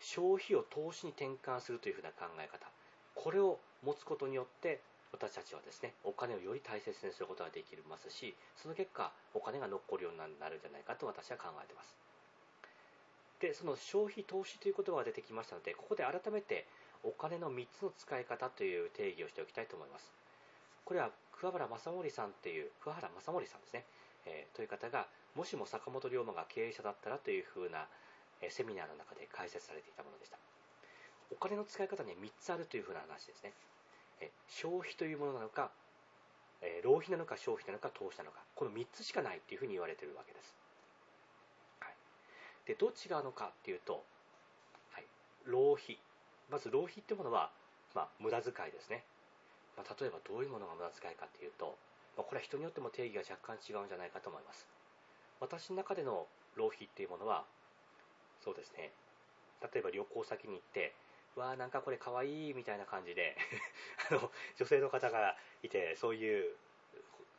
[0.01, 2.67] 消費を投資に転換するというふうな考え方。
[3.15, 4.81] これを持つことによって
[5.13, 11.97] 私たちはですねお金をより大切にすることができますしその結果お金が残るようになるんじゃないかと私は考えています。
[13.41, 16.67] でその消費投資という言葉が出てきましたのでここで改めて
[17.05, 20.11] お金の3つの使い方という定義をしておきたいと思います。
[20.85, 23.85] これは桑原正森さんという桑原正森さんですね、
[24.29, 27.89] えー、という方がもしも坂本龍馬が経営者だったらというふうな、
[28.43, 30.39] え、セミナーの中で解説されていたものでした。
[31.31, 33.53] お金の使い方には3つあるというふうな話ですね。
[34.21, 35.71] え消費というものなのか、
[36.61, 38.41] え浪費なのか消費なのか投資なのか。
[38.55, 40.57] この3つしかないっていうふうに言われているわけです、
[41.79, 41.95] はい、
[42.67, 44.03] でどっちがのかっていうと、
[44.91, 45.07] はい、
[45.47, 45.99] 浪費。
[46.51, 47.51] まず浪費っていうものは、
[47.95, 49.05] まあ、無駄遣いですね、
[49.77, 51.77] まあ、例えばどういうものが無駄遣いかっていうと、
[52.19, 54.67] まあ、これは人によっても定義が若干違うんじゃないかと思います。
[55.39, 56.27] 私の中での
[56.57, 57.45] 浪費っていうものは
[58.43, 58.91] そうですね。
[59.63, 60.95] 例えば旅行先に行って
[61.37, 63.37] わあなんかこれかわいいみたいな感じで
[64.11, 66.57] あの女性の方がいてそういう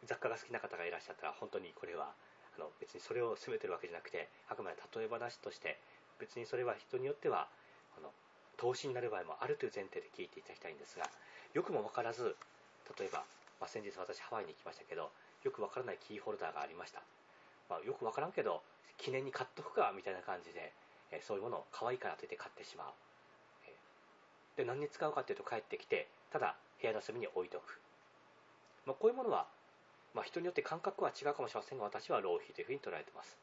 [0.04, 2.14] 雑貨が好きな方がいらっしゃったら本当にこれは
[2.56, 5.78] あの別にそれを責めてるわけじゃなくてあくまで例え話として
[6.20, 7.50] 別にそれは人によっては
[7.98, 8.14] あの
[8.56, 11.10] 投資になる場合もあるという前提で聞いていただきたいんですが
[11.54, 12.38] よくも分からず
[12.98, 13.24] 例えば、
[13.60, 15.12] まあ、先日私ハワイに行きましたけど
[15.44, 17.02] よく分からないキーホルダーがありました、
[17.70, 18.62] まあ、よく分からんけど
[18.98, 20.74] 記念に買っとくかみたいな感じで、
[21.12, 22.88] えそういうものを可愛いからといって買ってしまう。
[24.58, 27.80] で何に使うかっていうと帰ってきてただ部屋の隅に置いておく、
[28.86, 29.48] まあ、こういうものは、
[30.14, 33.40] まあ、人によって感覚は違うかもしれませんが私は浪費というふうに捉えてます。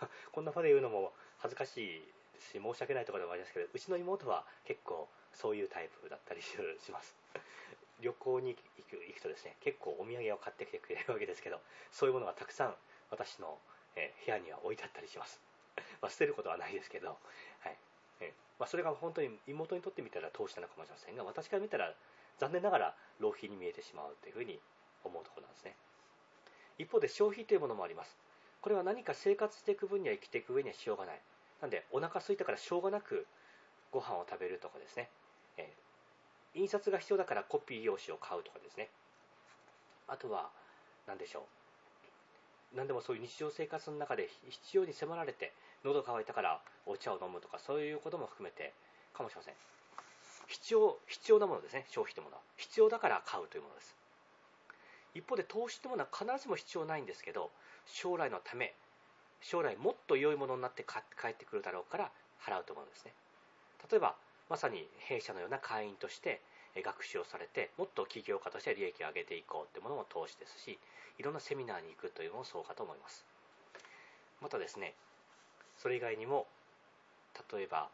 [0.32, 2.00] こんな場で言うのも恥ずかしい
[2.32, 6.56] ですし申し訳ないところでもありますけどうちの妹は結構そういうタイプだったりし
[6.90, 7.14] ます。
[8.00, 11.60] 旅行に行く行くとですね結構お土産を買ってきてくれるわけですけど
[11.92, 12.74] そういうものがたくさん
[13.10, 13.58] 私の、
[13.94, 15.40] え部屋には置いてあったりします。
[16.02, 17.18] まあ、捨てることはないですけど、
[17.60, 17.78] はい。
[18.20, 21.94] えまあ、それが本当に妹にとってみたら投資なのかもしれませんが私から見たら
[22.38, 24.60] 残念ながら浪費に見えてしまうというふうに
[25.04, 25.76] 思うところなんですね。
[26.78, 28.16] 一方で消費というものもあります。
[28.60, 31.20] これは何か生活していく分には生きていく上にはしようがない。
[31.60, 33.26] なんでお腹空いたからしょうがなく
[33.92, 35.08] ご飯を食べるとかですね、
[35.56, 35.85] えー、
[36.56, 38.88] 印刷が必要だからコピー用紙を買うとかですね。
[40.08, 40.48] あとは
[41.06, 41.40] 何でしょ
[42.74, 42.76] う。
[42.76, 45.52] 何でもそういう日常生活の中で必要に迫られて
[45.84, 48.72] 喉乾いたからお茶を飲むとかそういうことも含めて
[49.14, 49.54] かもしれません。
[50.48, 52.42] 必要必要なものですね消費というものは。
[52.56, 53.94] 必要だから買うというものです。
[55.14, 57.50] 一方で投資というものは必ずしも必要ないんですけど
[57.86, 58.74] 将来のため
[59.40, 62.10] 将来もっと良いものになって帰ってくるだろうから
[62.44, 63.12] 払うというものですね。
[63.90, 64.14] 例えば
[64.48, 66.40] まさに弊社のような会員として
[66.76, 70.78] 学習をされてもっと企業家として利益を上げていこうというものも投資ですし
[71.18, 73.24] いろんなセミナーに行くというのもそうかと思います。
[74.42, 74.94] またですね
[75.78, 76.46] それ以外にも
[77.52, 77.88] 例えば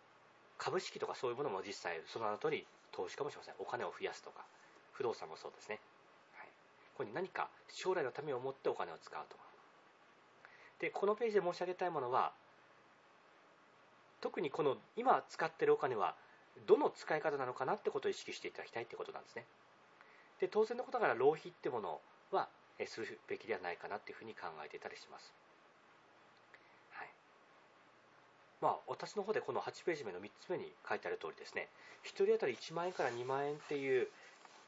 [0.59, 3.55] 株式とかそういうものも実際その名の通り投資かもしれません。
[3.59, 4.45] お金を増やすとか
[4.93, 5.79] 不動産もそうですね、
[6.35, 6.49] はい、
[6.99, 9.43] ここに何か将来のためを思ってお金を使うとか。
[10.81, 12.33] でこのページで申し上げたいものは
[14.21, 16.17] 特にこの今使っているお金は
[16.67, 19.45] どの使い方なのかなってことを意識していただきたいってことなんですね。
[20.41, 22.49] で当然のことながら浪費ってものは
[22.87, 25.33] するべきではないかなっていうふうに考えていたりします。
[28.63, 31.67] まあ、私の方でこの8ページ目の3つ目に書いてある通りですね、
[32.05, 34.07] 1人当たり1万円から2万円っていう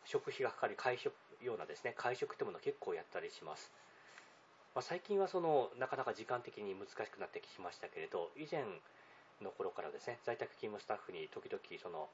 [0.04, 3.70] 食費がかかる会食ようなですね、会食ってものを結構やったりします。
[4.74, 8.64] まあ、最近はそのなかなか時間的に難しくなってきましたけれど、以前
[9.42, 12.08] の頃からですね、在宅勤務スタッフに時々その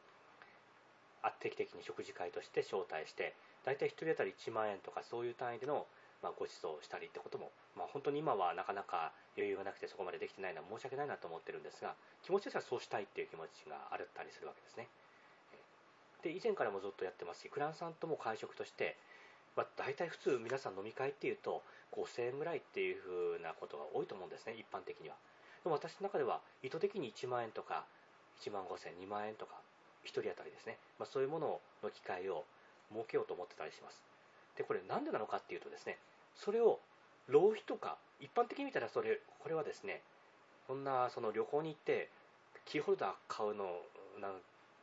[1.40, 5.86] 定期的に食事会として招待して、大体1人当たり1万円とかそういう単位での
[6.22, 14.88] まあ、ご馳走したりってことも、まあ、本当に今はなかなか余裕がなくてそこまでできてないのは申し訳ないなと思ってるんですが気持ちとしてはそうしたいっていう気持ちがあったりするわけですね。
[16.22, 18.98] で以前からもずっとやってますしクランさんとも会食として、
[19.56, 21.62] まあ、大体普通皆さん飲み会っていうと
[21.96, 25.16] 5000円ぐらいっていうふうなことが多いと思うんですね一般的には。
[25.68, 27.84] も私の中では意図的に1万円とか
[28.40, 29.56] 1万5000 2万円とか
[30.04, 32.44] 1人当たりですね、まあ、そういうものの機会を
[32.92, 34.02] 設けようと思ってたりします。
[34.56, 35.98] でこれなんでなのかっていうとですね
[36.34, 36.80] それを
[37.28, 40.02] 浪費とか一般的に見たらそれこれはですね
[40.66, 42.08] こんなその旅行に行って
[42.64, 43.64] キーホルダー買うの
[44.20, 44.32] なん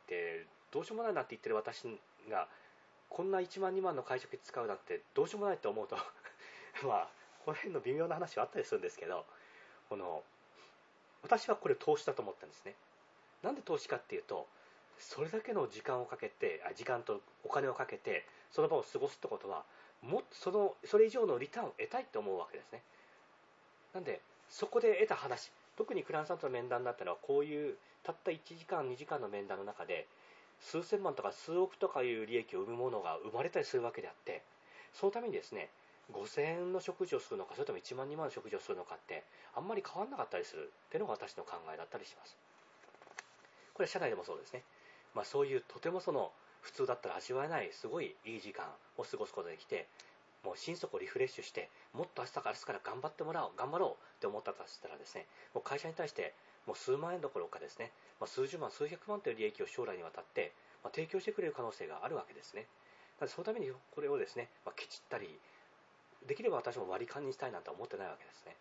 [0.06, 1.84] てどうしようもないなって言ってる私
[2.30, 2.48] が
[3.08, 5.96] こんな1万2万の会食使うなんてどうしようもないと思うと
[6.86, 7.08] まあ
[7.44, 9.24] この辺の微妙な話はあったりするんですけど
[9.88, 10.22] この
[11.22, 12.74] 私はこれ投資だと思ったんですね。
[13.42, 14.46] なんで投資かっていうと
[14.98, 19.64] それだけの時間をかけてあ時間とお金をかけてその場を過ごすってことは
[20.02, 22.82] もっとそのそれ以上のリターンを得たいと思うわけですね。
[23.94, 30.06] なんでそこで得た話特にクランさんとの面談だったのはこういうたった1時間2時間の面談の中で
[30.60, 34.42] 数千万とか数億とかいう利益を生むものが生まれたりするわけであって
[34.94, 35.70] そのためにですね
[36.12, 42.36] 5000円の食事をするのかそれとも1万2万の食事をするのかってあんまり変わらなかったりするっていうのが私の考えだったりします。
[43.74, 44.64] これは社内でもそうですね、
[45.14, 48.66] まあ、そういうとてもその普通だったら味わえないすごいいい時間
[48.96, 49.86] を過ごすことができて
[50.44, 56.34] もう心底リフレッシュしてもっと明日から明日から頑張ってもらおう頑張ろうって思ったとしたらですねもう会社に対して
[56.66, 62.66] もう数万円どころかですね、まあ、数十万数百万という利益を将来にわたって、まあ、提供してくれる可能性があるわけですね。
[63.26, 65.40] そのためにこれをですね、まあ、ケチったり
[66.26, 68.56] できれば私も割り勘にしたいなんて思ってないわけですね。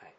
[0.00, 0.14] はい。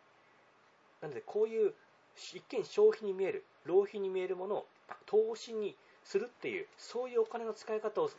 [1.01, 1.73] なのでこういう
[2.15, 4.65] 一見消費に見える浪費に見えるものを
[5.05, 8.10] 投資にするっていうそういうお金の使い方を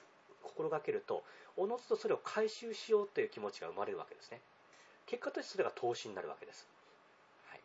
[0.42, 1.22] 心がけると
[1.56, 4.40] おのずとそれを回収しようという気持ちが生まれるわけですね。
[5.06, 6.66] 結果としてそれが投資になるわけです、
[7.50, 7.60] はい、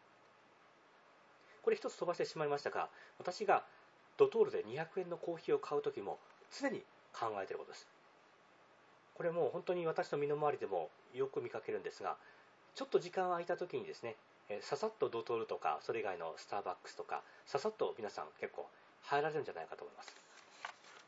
[1.62, 3.64] これ一つ飛ばしてしまいましたが私が
[4.18, 6.18] ドトールで200円のコーヒーを買う時も
[6.60, 7.88] 常に考えていることです。
[9.18, 12.16] これも本当に私の身の回りでもよく見かけるんですが
[12.76, 14.16] ちょっと時間が空いた時にですね
[14.62, 18.68] ささっとドトールとかそれ以外のスターバックスとかささっと皆さん結構
[19.02, 20.16] 入られるんじゃないかと思います。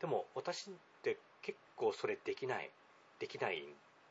[0.01, 2.69] でも私って結構それできない
[3.19, 3.63] できないん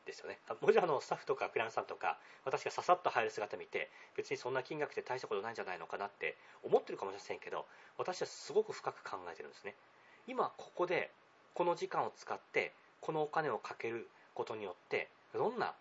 [0.05, 0.39] ですよね。
[0.61, 7.65] もちろんあのスタッフとかクランさんとか私がささっと入る姿見て別にそんな金額で大したことないんじゃないのかなって思ってるかもしれませんけど
[7.97, 9.75] 私はすごく深く考えてるんですね。
[10.27, 11.11] 今ここで
[11.53, 15.73] この時間を使ってこのお金をかけることによってどんな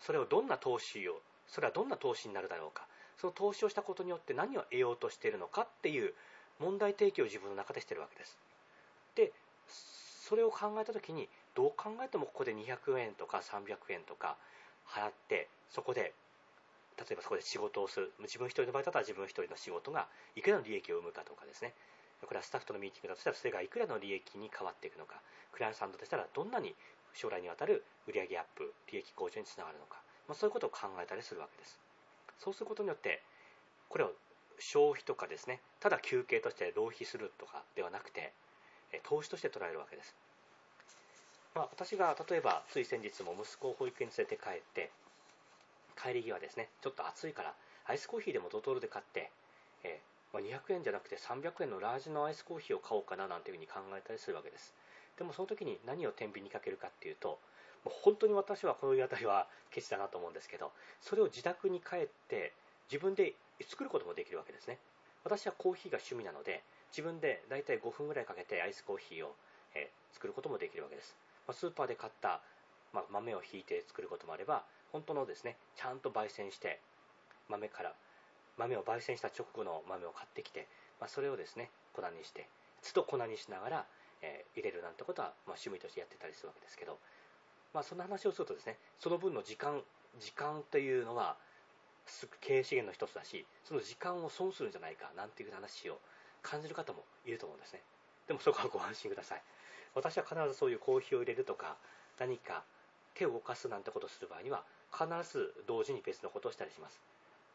[0.00, 2.86] それをどんな投資をそれはどんな投資になるだろうか。
[3.18, 6.14] その投資をしたことによって何を得ようとしているのかっていう
[6.58, 8.38] 問題提起を自分の中でしてるわけです。
[9.14, 9.32] で
[9.68, 14.36] それを考えた時にどう考えてもここで200円とか300円とか
[14.88, 16.14] 払ってそこで
[16.96, 18.12] 例えばそこで仕事をする。
[18.20, 21.74] 自分一人の場合だったら自分一人の仕事がいくらの利益を生むかとかですね。
[22.26, 25.20] これはスタッフとのミーティングだとしたらそれがいくらの利益に変わっていくのか
[25.52, 26.74] クライアントさんとしたらどんなに
[27.14, 31.78] 将来にわたる売上アップ利益向上につながるのか、まあ、そういうことを考えたりするわけです。
[32.38, 33.22] そうすることによって
[33.88, 34.12] これを
[34.58, 38.32] 消費とかですねただ休憩として浪費するとかではなくて
[39.04, 40.14] 投資として捉えるわけです、
[41.54, 44.90] まあ、私が例えばつい先日も息子を保育園に連れて帰って
[46.00, 47.54] 帰り際ですねちょっと暑いから
[47.86, 49.30] アイスコーヒーでもドトールで買って、
[49.82, 49.98] え、
[50.32, 54.74] まあ、200円じゃなくて300円のラージのアイスコーヒーを買おうかななんていうふうに考えたりするわけです。
[55.18, 57.38] でもその時に何を天秤にかけるかっていうと
[57.84, 62.52] もう本当に私はこういう辺りはケチだなと思うんですけどそれを自宅に帰って
[62.90, 63.34] 自分で
[63.68, 64.78] 作ることもできるわけですね。
[65.24, 69.34] 私はコーヒーが趣味なので自分で大体5分ぐらいかけてアイスコーヒーを、
[69.74, 71.14] え作ることもできるわけです、
[71.46, 72.40] まあ、スーパーで買った、
[72.92, 76.80] まあ、豆をひいて作ることもあれば本当のですねちゃんと焙煎して
[77.48, 77.94] 豆から
[78.60, 80.68] 豆を焙煎した直後の豆を買ってきて、
[81.00, 82.46] まあ、それをですね粉にして
[82.82, 83.84] つと粉にしながら、
[84.22, 86.98] えー、入れるなんてことは、まあ、趣味としてやってたりするわけですけど、
[87.72, 89.80] まあ、そんな話をするとですねその分の時間
[90.18, 91.36] 時間というのは
[92.40, 95.98] 経営資源の一つだしその時間を損するんじゃないかなんていう話を
[96.42, 97.82] 感じる方もいると思うんですね。
[98.26, 99.42] でもそこはご安心ください。
[99.94, 101.76] 私は必ずそういうコーヒーを入れるとか
[102.18, 102.62] 何か
[103.14, 106.98] 手を動かすなんてことをする場合には必ず同時に別のことをしたりします。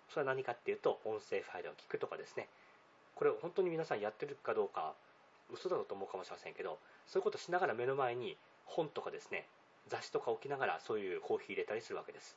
[0.10, 2.48] それは何かっていうと音声ファイルを聞くとかですね。
[3.16, 4.94] これ本当に皆さんやってるかどうか
[5.54, 9.48] 嘘だろうと思うかもしれませんけどそういうことしながら目の前に本とかですね
[9.88, 12.36] 雑誌とか置きながらそういうコーヒー入れたりするわけです。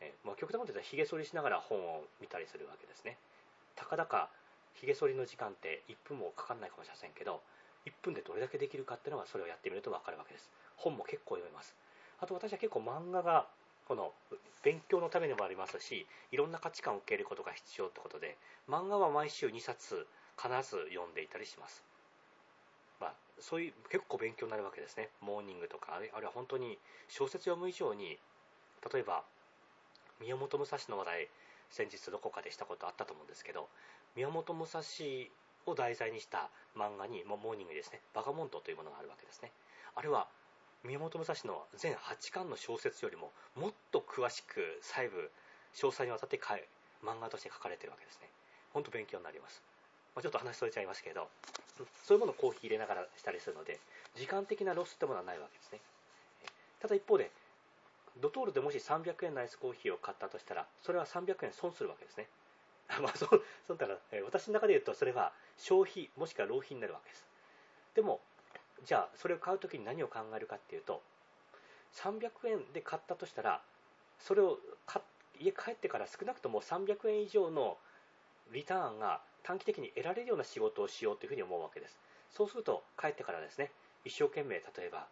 [0.00, 3.16] えまあ、極端なこと言ったらひげ剃りしながら本を見たりするわけですね。
[3.74, 4.30] たかだか
[4.74, 7.40] ひげ剃りの時間って1分もかかんないかもしれませんけど
[7.86, 10.48] 1分でどれだけできるかっていうのがそれをやってみると分かるわけです。
[10.76, 11.74] 本も結構読めます。
[12.20, 13.46] あと私は結構漫画が
[13.86, 14.12] この
[14.62, 18.36] 勉強のためにもありますしいろんな価値観を受けることが必要ってことで
[18.68, 20.06] 漫画は毎週2冊
[20.40, 21.84] 必ず読んでいたりします。
[23.00, 25.10] まあ、そういう結構勉強になるわけですね。
[25.20, 26.78] モーニングとかあるいは本当に
[27.08, 28.18] 小説読む以上に
[28.92, 29.22] 例えば
[30.20, 31.28] 宮本武蔵の話題
[31.70, 33.68] 先日どこかでしたことあったと思うんですけど
[34.16, 34.80] 宮本武蔵
[35.66, 38.00] を題材にした漫画にモーニングですね。
[38.14, 39.52] バガモントというものがあるわけですね。
[39.94, 40.28] あれは
[40.84, 45.30] 宮本武蔵の全8巻の小説よりももっと詳しく細部
[45.74, 46.38] 詳細にわたって
[47.02, 48.28] 漫画として書かれてるわけですね。
[48.72, 49.62] 本当勉強になります、
[50.14, 51.28] まあ、ちょっと話それちゃいますけど
[52.04, 53.78] そういうものをコーヒー入れながらしたりするので
[54.16, 55.80] 時間的なロスってものはないわけですね。
[56.80, 57.30] ただ一方で
[58.20, 62.28] ドトールでもし300円のアイスコーヒーを買ったとしたらそれは300円損するわけですね。
[63.00, 63.42] まあそそう
[63.76, 67.26] だから、私の中で言うとそれは消費もしくは浪費になるわけです。
[67.94, 68.20] でも
[68.84, 71.02] じゃあそれを買う時に何を考えるかっていうと
[71.94, 73.60] 300円で買ったとしたら
[74.18, 74.58] それを
[75.40, 77.76] 家帰ってから少なくとも300円以上の
[78.52, 81.98] リターンが短期的に得られるような仕事をしようというふうに思うわけです。
[82.30, 83.70] そうすると帰ってからですね
[84.04, 85.06] 一生懸命例えば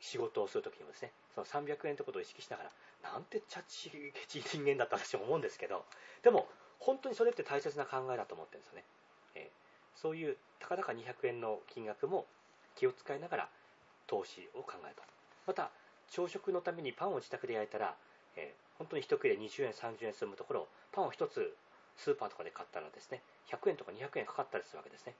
[0.00, 2.70] 仕事をするときにもですねその300円ってことを意識しながら
[3.12, 5.84] なんてチャッチケチ人間だった私は思うんですけど
[6.22, 8.84] でも本当にそれって大切な考えだと思ってるんですよね、
[9.36, 9.65] えー、
[10.00, 12.26] そういうたかだか200円の金額も
[12.76, 13.48] 気を使いながら
[14.06, 15.02] 投資を考えると
[15.46, 15.70] また
[16.10, 17.94] 朝食のためにパンを自宅で焼いたら、
[18.36, 21.54] えー、本当に一切れ20円30円済むところパンを1つ
[21.96, 25.14] スーパーとかで買ったらですね100円とか200円かかったりするわけですね。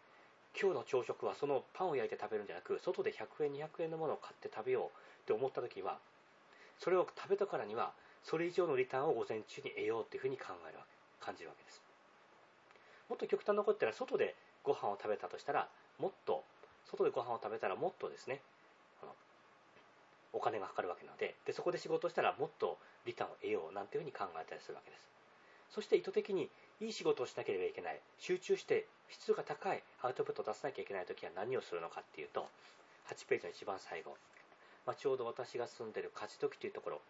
[0.59, 5.99] 今日の朝食はそのパンを焼いて食べるんじゃなく外で100円200円のものを買って食べようって思った時は
[6.79, 7.93] それを食べたからには
[8.25, 10.85] それ以上のリターンを午前中に得ようっていうふうに考えるわ
[11.21, 11.83] け感じるわけです。
[13.09, 14.35] もっと極端なこと言ったら外で
[14.67, 16.43] ご飯を食べたとしたらもっと
[16.91, 18.41] 外でご飯を食べたらもっとですね
[20.33, 25.09] お金がかかるわけなのででそこで仕事をしたらもっとリターンを得ようなんていうふうに考えたりするわけです。
[25.71, 26.51] そして意図的に
[26.81, 32.47] いい仕事をしなければいけない集中して質が高いアウトプットを出さなきゃいけない時は何をするのかっていうと
[33.09, 34.15] 8ページの一番最後、
[34.87, 37.01] まあ、ちょうど私が住んでいる勝時というところ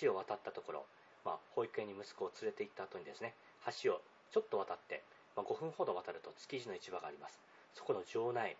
[0.00, 0.84] 橋を渡ったところ、
[1.24, 3.34] まあ、保育園に息子を連れて行った後にですね
[3.82, 4.00] 橋を
[4.30, 5.02] ちょっと渡って、
[5.38, 7.38] まあ、5分ほど渡ると築地の市場があります。
[7.74, 8.56] そこの場内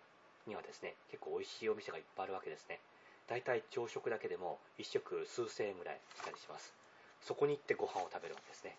[0.47, 2.79] にはですね結構美味しいお店がいっぱいあるわけですね。
[3.27, 6.71] 大体朝食だけでも1食数千円ぐらいしたりします。
[7.19, 8.77] そこに行ってご飯を食べるわけですね。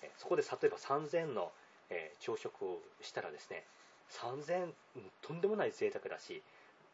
[0.00, 1.52] えそこで例えば3000の、
[1.90, 3.64] えー、朝食をしたらですね
[4.16, 6.40] 3000、うん、とんでもない贅沢だし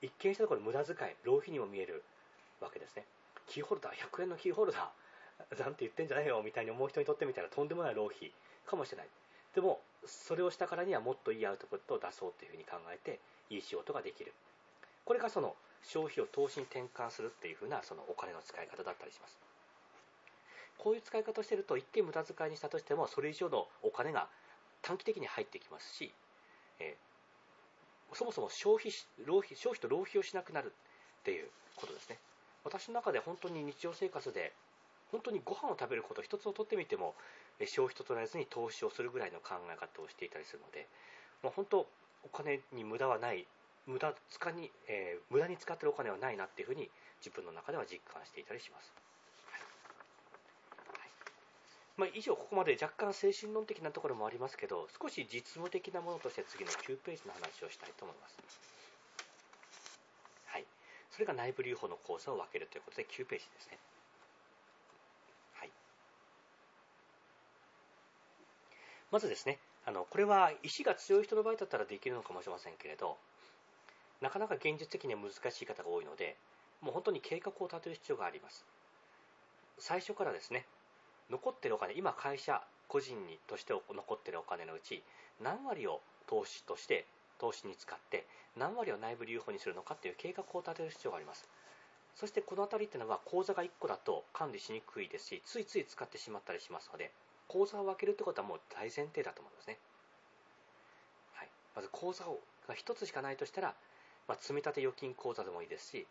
[0.03, 2.03] 一見したところ無駄遣い浪費にも見える
[2.61, 3.05] わけですね。
[3.47, 8.33] キーホルダー100円のキーホルダーなんて言ってんじゃないよみたいに思う人にとってみたらとんでもない浪費
[8.67, 9.09] かもしれない。
[9.55, 14.33] でもそれをしたからにはもっといいアウトプットを出そうというふうに考えていい仕事ができる。
[15.05, 19.39] これがその消費を投資に転換するっていうふうなそのお金の使い方だったりします。
[20.79, 24.29] こういう使い方をしてると一見無駄遣いにしたとしてもそれ以上のお金が
[24.81, 26.13] 短期的に入ってきますし、
[26.81, 28.91] えー、そもそも消費
[29.25, 30.73] 浪費消費と浪費をしなくなる
[31.21, 32.19] っていうことですね。
[32.65, 34.53] 私の中で本当に日常生活で
[35.11, 37.15] 本当にご飯を食べること一つをとってみても
[37.67, 40.89] 消費と捉えずに投資をするぐらいの考え方をしていたりするので、
[41.43, 41.87] もう本当
[42.25, 43.47] お金に無駄はない
[43.87, 46.89] 無駄使に、えー、無駄に使ってるお金はないなっていうふうに
[47.19, 48.93] 自分の中では実感していたりします。
[51.97, 58.39] まあ、以上ここまで若干精神論的なところもありますけど少し実務的なものとして次の9ページの話をしたいと思います。
[60.47, 60.65] はい、
[61.11, 63.79] それが内部留保の口座を分けるということで9ページですね。
[65.55, 65.71] はい、
[69.13, 73.19] まずですねあのこれは意志が強い人の場合だったらできるのかもしれませんけれど
[74.23, 76.37] なかなか現実的には難しい方が多いので
[76.81, 78.65] もう本当に計画を立てる必要があります。
[79.79, 80.65] 最初からですね
[81.31, 85.03] 残ってるお金今会社個人にとして残ってるお金のうち
[85.41, 87.07] 何割を投資として
[87.39, 91.49] 投資に使って何割を内部留保にするのかっていう計画を立てる必要があります。
[92.15, 97.11] そしてこの辺りっていうのは口座が1個だと管理しにくいですしついつい使ってしまったりしますので
[97.53, 99.77] 口座を分けるってことはもう大前提だと思いますね、
[101.35, 103.75] はい、まず口座が1つしかないとしたら、
[104.27, 106.07] まあ、積立預金口座でもいいですし、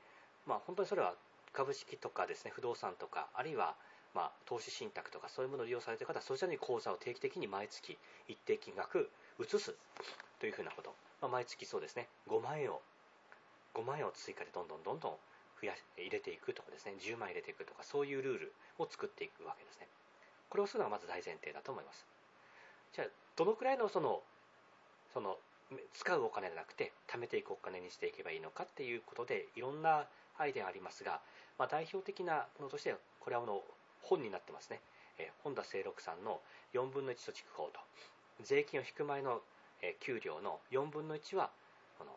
[0.45, 1.15] まあ、本当にそれは
[1.51, 3.75] 株式とかですね不動産とかあるいは
[4.13, 9.73] ま、投資信託とかそういうものを利用されている方はそちらに口座を定期的に毎月一定金額移す
[10.39, 12.81] というふうなこと、まあ、毎月そうですね5万円を
[13.73, 15.11] 5万円を追加でどんどんどんどん
[15.61, 19.87] 増や入れていくとかですね10万円入れていくとかそういうルールを作っていくわけですね。
[20.51, 22.05] これをするのがまず大前提だと思います。
[22.93, 24.21] じゃあどのくらいのその
[25.13, 25.37] その
[25.93, 30.05] 使うお金じゃなくて貯めていくお金にしていけばいいのかっていうことでいろんな
[30.37, 31.21] アイデアありますが、
[31.57, 33.61] まあ、代表的なものとしてはこれはあの
[34.01, 34.81] 本になってますね、
[35.17, 36.41] えー、本田清六さんの
[36.73, 37.79] 4分の1貯蓄法と
[38.43, 39.39] 税金を引く前の、
[39.81, 41.49] え、給料の4分の1は
[41.97, 42.11] この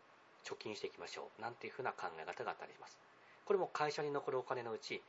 [0.44, 2.98] 貯金していきましょうなんていうふうな考え方があったりします。
[3.44, 5.02] これも会社に残るお金のうち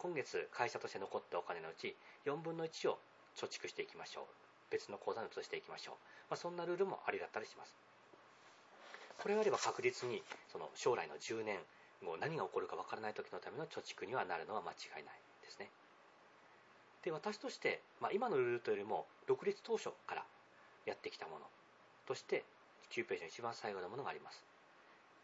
[0.00, 1.94] 今月会社として残ったお金のうち
[2.24, 2.98] 4分の1を
[3.36, 4.24] 貯蓄していきましょう。
[4.72, 5.94] 別の口座に移していきましょう、
[6.30, 7.76] まあ、そんなルールもありだったりします。
[9.20, 11.60] これがあれば確実にその将来の10年
[12.02, 15.68] 後何が起こるかわからない時のための貯蓄にはなるのは間違いないですね。
[17.04, 20.24] で私として、まあ、今のルールというよりも独立当初から
[20.86, 21.44] やってきたもの。
[22.06, 22.44] として
[22.90, 24.42] 9ページの一番最後のものがあります。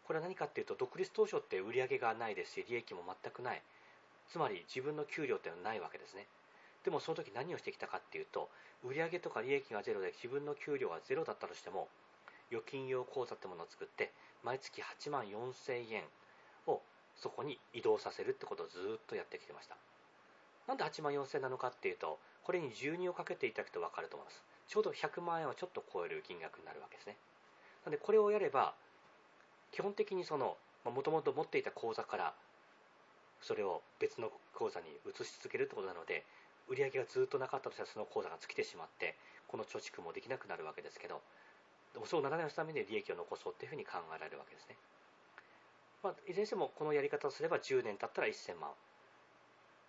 [0.05, 3.61] これは何かっていうと独立当初って売り上げがないですし利益も全くない。
[4.29, 6.27] つまり自分の給料っていうのはないわけですね。
[6.83, 8.49] でもその時何をしてきたかっていうと
[8.83, 11.89] 売上とか利益がゼロで自分の給料がゼロだったとしても
[12.49, 14.13] 預金用口座ってものを作って
[14.43, 16.03] 毎月8万4000円
[16.67, 16.81] を
[17.15, 19.75] そこに移動させるってことをずっとやってきてました。
[20.67, 24.43] なんで8万4000円なのかっていうとこれに12をかけていただくと分かると思います。
[24.67, 27.17] ちょうど100万円はちょっと超える金額になるわけですね。
[27.83, 28.73] なのでこれをやれば
[29.71, 32.33] 基本的にそのもともと持っていた口座から
[33.41, 36.25] それを別の口座に移し続けるってことなので
[36.67, 39.15] 売り上げがずっとなかったとしたらその口座が尽きてしまって
[39.47, 41.21] この貯蓄もできなくなるわけですけど
[42.05, 44.75] そうならないために利益を残そうっていうふうに考えられるわけですね、
[46.03, 48.69] まあ、いずれにしてもこのやり方をすれば10年経ったら1000万、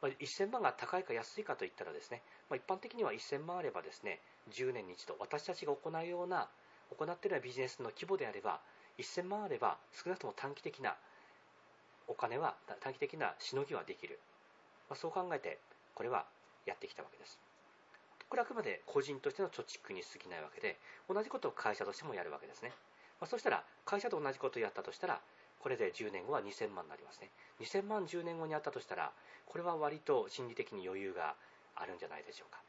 [0.01, 4.21] まあ、1000万が高いか安いかといったらですね、まあ、一般的には1000万あればですね
[4.53, 6.49] 10年に一度私たちが行うような
[6.97, 8.61] 行っているようなビジネスの規模であれば
[8.99, 10.97] 1000万あれば少なくとも短期的な
[12.09, 14.19] お金は短期的なしのぎはできる、
[14.91, 15.59] まあ、そう考えて
[15.95, 16.25] これは
[16.67, 17.39] やってきたわけです。
[18.29, 20.77] これはあくまで個人としての貯蓄に過ぎないわけで、
[21.09, 22.73] 同じことを会社としてもやるわけですね。
[23.21, 25.21] まあ、そしたら、会社と同じことをやったとしたら、
[25.61, 27.31] これで10年後は2000万になりますね。
[27.61, 29.13] 2000万10年後にあったとしたら、
[29.47, 31.35] これは割と心理的に余裕が
[31.75, 32.61] あるんじゃないでしょうか。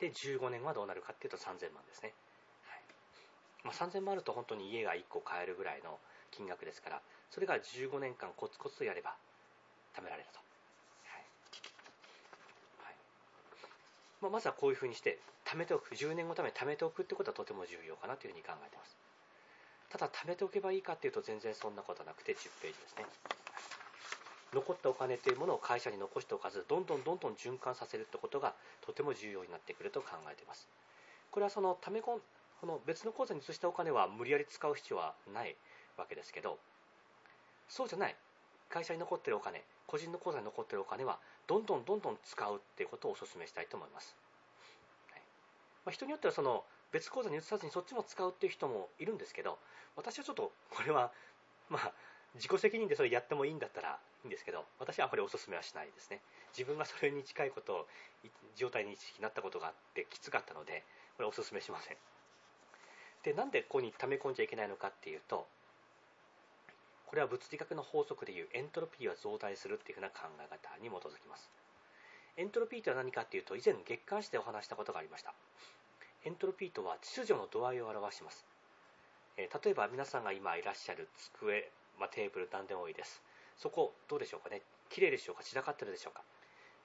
[0.00, 2.14] で、15年後はどうなるかっていうと3000万ですね。
[2.64, 2.80] はい
[3.64, 5.98] まあ、3000万あると本当に家が1個買えるぐらいの
[6.30, 9.14] 金額ですから、それが15年間コツコツとやれば
[9.96, 10.44] 貯められると。
[14.24, 15.94] まあ、まずはこういうふうにして貯めておく。
[15.94, 18.96] 10年後ために貯めておくってことはとても重要かなというふうに考えています。
[19.90, 23.04] ただ貯めておけばいいかっていうと全然そんなことはなくて10ページですね。
[24.54, 30.68] 残ったお金というものを会社に残しておかずどんどんどんどん循環させるってことがとても重要になってくると考えています。
[31.30, 32.20] これはその貯め込ん
[32.60, 35.54] この別の口座に移したお金は無理やり使う必要はない
[35.98, 36.58] わけですけど
[37.68, 38.16] そうじゃない。
[38.70, 44.16] 会社に残ってるお金個人の口座に残ってるお金はどんどんどんどん使うっていうことをお勧めしたいと思います、
[45.12, 45.22] はい。
[45.86, 49.58] まあ、人によってはその別口座に移さずにそっちも使うっていう人もいるんですけど
[49.96, 51.12] 私はちょっとこれは
[51.68, 51.92] まあ
[52.34, 56.20] 自己責任でそれやってもいいんだったらいいんですけど私はあまりお勧めはしないですね。
[56.56, 57.86] 自分がそれに近いことを
[58.56, 60.82] 状態になったことがあってきつかったので
[61.16, 61.96] これはお勧めしません。
[63.22, 65.46] でなんでここに溜め込んじゃいけないのかっていうと
[67.14, 71.48] これは物理学の法則でいうエントロピーは増大するっていうふうな考え方に基づきます。
[72.36, 75.32] エントロピーとは何かっていうと以前月刊誌でお話したことがありました。
[76.24, 78.44] エントロピーとは秩序の度合いを表します。
[79.36, 81.06] えー、例えば皆さんが今いらっしゃる
[81.38, 83.22] 机、まあ、テーブル何でもいいです。
[83.58, 86.24] そこどうでしょうかね綺麗でしょうか散らかってるでしょうか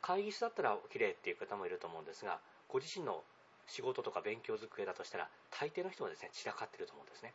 [0.03, 3.23] 会議室だったら綺麗っていう方もいると思うんですがご自身の
[3.65, 7.33] 仕事とか勉強机だとしたら大抵の人はですね散らかってると思うんですね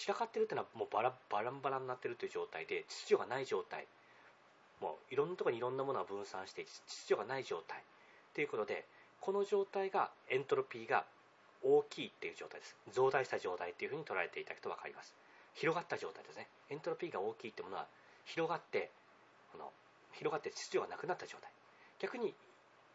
[0.00, 3.84] 散らかってるっていうのはもうバラバランバラになってるという状態で秩序がない状態。
[4.80, 7.84] もういろんなところにいろんなものが分散して秩序がない状態。
[8.32, 8.86] ということで
[9.20, 11.04] この状態がエントロピーが
[11.62, 12.76] 大きいっていう状態です。
[12.92, 15.14] 増大した状態っていうふうに捉えていただくと分かります。
[15.52, 16.48] 広がった状態ですね。
[16.70, 17.86] エントロピーが大きいってものは
[18.24, 18.90] 広がって
[19.52, 19.70] この
[20.14, 21.52] 広がって秩序がなくなった状態。
[21.98, 22.32] 逆に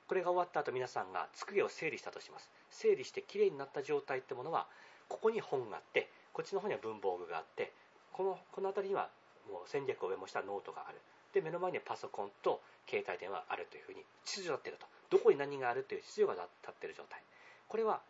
[0.07, 2.49] これが終わった後皆さんが机を整理したとします。
[2.71, 4.65] 整理してきれいになった状態ってものは
[5.07, 7.71] ここに本があってこっちの方には文房具があって
[8.11, 9.07] このこの辺りには
[9.47, 10.99] もう戦略をメモしたノートがある。
[11.31, 14.87] で目の前にはパソコンと携帯電話があるというふうに秩序立っていると。
[15.09, 17.23] どこに何があるという秩序が立っている状態。
[17.67, 18.01] これは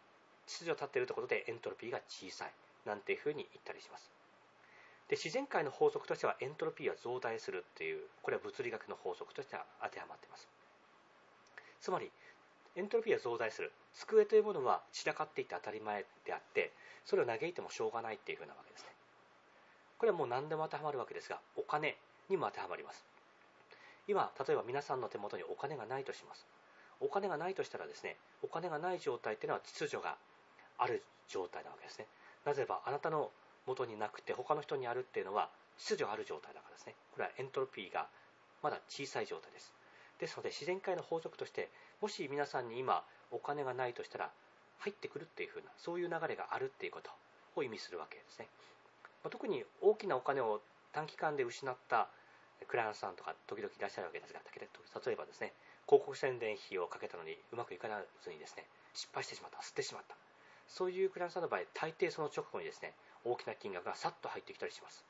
[0.47, 2.53] 秩序立っているところでエントロピーが小さい。
[2.85, 4.09] なんていうふうに言ったりします。
[5.09, 10.47] で自然界の法則としてはエントロピーは増大するっていうこれは物理学の法則としては当てはまっています。
[11.81, 12.09] つまり
[12.75, 13.71] エントロピーは増大する。
[13.93, 16.73] 机というものは散らかっていて当たり前であって
[17.05, 18.89] それを嘆いてもしょうがないっていうふうなわけですね。
[19.97, 21.95] これはもう何でも当てはまるわけですがお金
[22.29, 23.05] にも当てはまります。
[24.07, 26.45] 今例えば皆さんの手元にお金がないとします。
[26.99, 30.17] お金がないとしたらですねお金がない状態っていうのは秩序が
[30.77, 32.07] ある状態なわけですね。
[32.45, 33.31] なぜばあなたの
[33.65, 36.95] 元になくて他の人にあるっていうのは秩序がある状態だからですね。
[37.13, 38.07] これはエントロピーが
[38.61, 39.73] まだ小さい状態です。
[40.19, 41.69] ですので自然界の法則として
[42.01, 44.31] もし皆さんに今お金がないとしたら
[44.79, 47.11] 入ってくるっていう風なそういう流れがあるっていうこと
[47.55, 48.47] を意味するわけですね。
[49.23, 50.61] ま特に大きなお金を
[50.93, 52.07] 短期間で失った
[52.67, 55.51] クライアントさんとか時々いらっしゃるわけですが例えばですね
[55.87, 57.87] 広告宣伝費をかけたのにうまくいか
[58.23, 60.15] ずにですね失敗してしまった吸ってしまった。
[60.67, 65.05] そういうクライアントさんの場合大抵その直後にですね大きな金額がさっと入ってきたりします。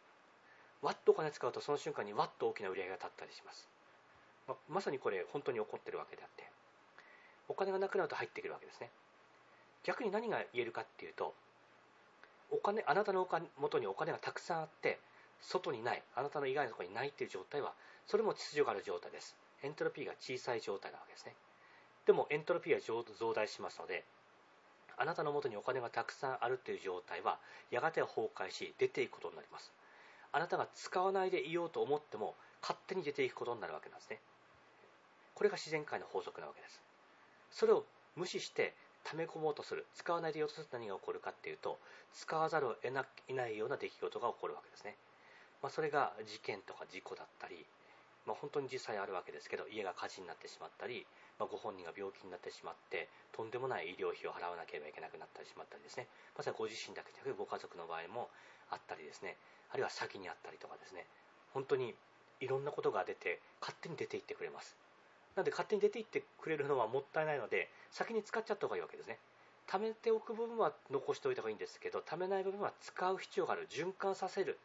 [0.82, 3.68] ワッとお金使うとその瞬間にワッと大きな売り上げが立ったりします。
[4.48, 6.44] ままさにこれ本当に起こってるわけであって
[7.48, 8.90] お金がなくなると入ってくるわけですね。
[9.86, 11.34] 逆に何が言えるかっていうと
[12.52, 15.00] お金あなたのお金元にお金がたくさんあって
[15.42, 17.74] 外にないあなたの以外のところにないっていう状態は
[18.08, 19.36] それも秩序がある状態です。
[19.64, 21.34] エントロピーが小さい状態なわけですね。
[22.06, 24.04] でもエントロピーは増大しますので
[24.98, 27.38] あなたのもとにお金がたくさんあるという状態は
[27.72, 29.72] やがて崩壊し出ていくことになります。
[30.32, 34.20] あなたが使わないでいようと思っても勝手に出ていくことになるわけなんですね。
[35.34, 36.82] これが自然界の法則なわけです。
[37.52, 38.74] それを無視して
[39.06, 39.86] 溜め込もうとする。
[39.96, 41.80] 使わないでいよとすると何が起こるかっていうと
[42.14, 43.06] 使わざるを得な
[43.48, 44.98] いような出来事が起こるわけですね、
[45.62, 47.66] まあ、それが事件とか事故だったり、
[48.26, 51.06] まあ、本当に実際あるわけですけど家が火事になってしまったり
[51.40, 56.08] まあ、ご本人が病気になってしまってとんでもない医療費を払わなければいけなくなったりしまったりですね。
[56.38, 58.32] まさにご自身だけでなくご家族の場合も
[58.72, 59.36] あったりですね。
[59.72, 61.06] あるいは先にあったりとかですね。
[61.52, 61.94] 本当に
[62.40, 64.76] いろんなことが出て勝手に出ていってくれます。
[65.36, 69.20] なので勝手に出ていってくれるのはもったいないので先に使っちゃった方がいいわけですね。
[69.68, 73.68] 貯めておく部分は残しておいた方がいいんですけど貯めない部分は使う必要がある。
[73.70, 74.58] 循環させる。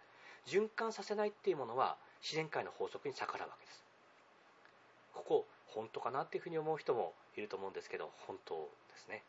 [0.46, 3.82] 循環させないっていうものは自然界の法則に逆らうわけです。
[5.14, 9.22] ここ本当かなっていうふうに思う人もいると思うんですけど本当ですね。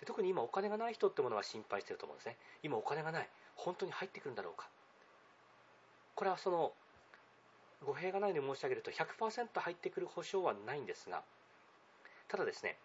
[0.00, 2.36] で特に今お金がない人ってものは心配してると思うんですね。
[2.62, 3.28] 今お金がない。
[3.56, 4.68] 本当に入ってくるんだろうか。
[6.14, 6.72] これはその
[7.84, 11.22] 語弊がないように申し上げると100%入ってくる保証はないんですが
[12.28, 12.76] ただですね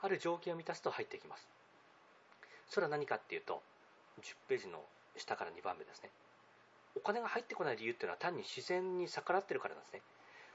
[0.00, 1.48] ある条件を満たすと入ってきます。
[2.68, 3.62] それは何かっていうと
[4.22, 4.84] 10ページの
[5.16, 6.10] 下から2番目ですね。
[6.94, 10.02] お金が入ってこない理由っていうのは単に自然に逆らってるからなんですね。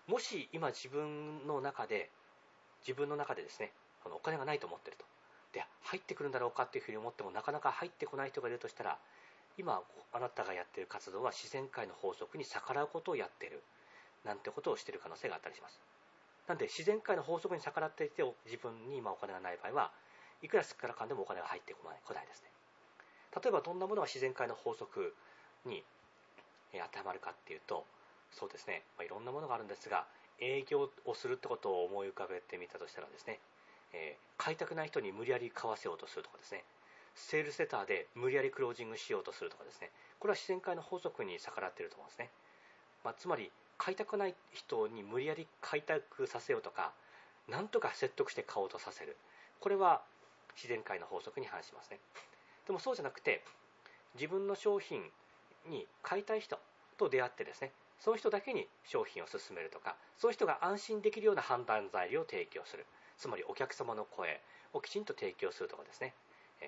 [0.08, 2.10] もし今自分の中で
[2.82, 3.72] 自分の中でですね
[4.04, 5.06] このお金がないと思ってると。
[5.52, 8.98] で入ってくるんだろうかっていうふうに思ってもなかなか入ってこない人がいるとしたら
[9.58, 9.82] 今
[10.12, 13.62] あなたがやっている活動は自然界の法則に逆らうことをやっている。
[14.26, 15.80] なんてことをしている可能性があったりします。
[16.48, 19.92] なんで自然界の法則に逆らっていて自分に今お金がない場合は
[20.42, 22.50] いくらすっからかんでもお金が入ってこない来ないですね。
[23.36, 25.16] 例えばどんなものが自然界の法則
[25.66, 25.84] に
[26.74, 27.86] 当てはまるかっていうと
[28.32, 30.06] そうですね、まあ、いろんなものがあるんですが
[30.40, 33.40] 営業をするってことを思い浮かべてみたとしたらですね、
[33.94, 36.64] えー、買いたくない人に無理やり買わせようとするとかですね。
[37.16, 39.92] セールセターで無理やりクロージングしようとするとかですね。
[40.20, 42.30] これは自然界の法則に逆らっていると思うんですね、
[43.04, 43.52] まあ、つまり
[43.84, 46.94] 買いたくない人に無理やり買いたくさせようとか
[47.50, 49.18] なんとか説得して買おうとさせる。
[49.60, 50.02] これは
[50.56, 52.00] 自然界の法則に反しますね。
[52.66, 53.44] でもそうじゃなくて
[54.16, 55.02] 自分の商品
[55.68, 56.60] に買いたい人
[56.98, 62.86] と出会ってですねその人だけに商品を勧めるとかその人が安心できるような判断材料を提供する。
[63.18, 64.40] つまりお客様の声
[64.72, 66.14] をきちんと提供するとかですね。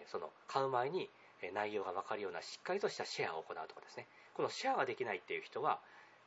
[0.08, 1.10] その買う前に
[1.54, 4.06] 内容が分かるようなしっかりとしたシェアを行うとかですね。
[4.34, 5.80] このシェアができないっていう人は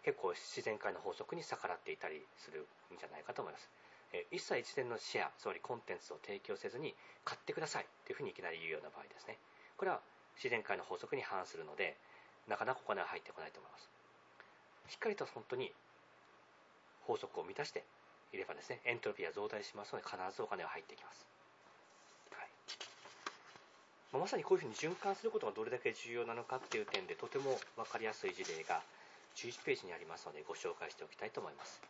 [0.05, 3.69] 結構自然界の法則に逆らっていたりするんじゃないかと思います。
[4.13, 6.95] え一切一連のシェアつまりコンテンツを提供せずに
[7.25, 9.37] 買ってくださいというふうにいきなり言うような場合ですね。
[9.77, 10.01] これは
[10.37, 11.97] 自然界の法則に反するので
[12.47, 13.89] なかなかお金は入ってこないと思います。
[14.89, 15.73] しっかりと本当に
[17.05, 17.85] 法則を満たして
[18.33, 21.27] いればですねエントロピーは増大しますので必ずお金が入ってきます、
[22.33, 22.49] はい。
[24.13, 28.83] まあ、まさにこういうふうに循環することがどれだけ重要なのかっていう点でとても分かりやすい事例が
[29.39, 31.81] 11ページにありますのでご紹介しておきたいと思います。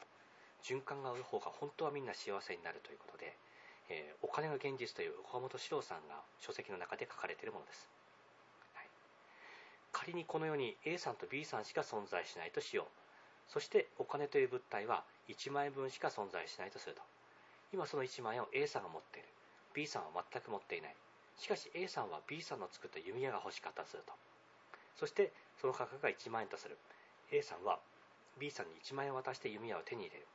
[0.63, 3.33] 循環がある方が本当はみんな幸せになるということで、
[3.89, 7.89] えー、お金が現実という岡本史郎さんが書籍の中で書かれているものです。
[9.93, 12.87] 仮にこの世に A さんと B さんしか存在しないとしよう。
[13.51, 17.03] そしてお金という物体は1万円分しか存在しないとすると。
[17.73, 19.29] 今その1万円を A さんが持っている。
[19.75, 20.95] B さんは全く持っていない。
[21.37, 24.13] しかし A さんは B さんの作った弓矢が欲しかったとすると。
[24.97, 26.77] そしてその価格が1万円とする。
[27.31, 27.79] A さんは
[28.39, 30.27] B さんに1万円渡して弓矢を手に入れる。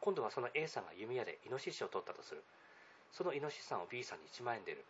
[0.00, 2.42] 今度はその A さんが弓矢でイノシシを取ったとする。
[3.12, 4.84] そのイノシシさんを B さんに1万円で売る。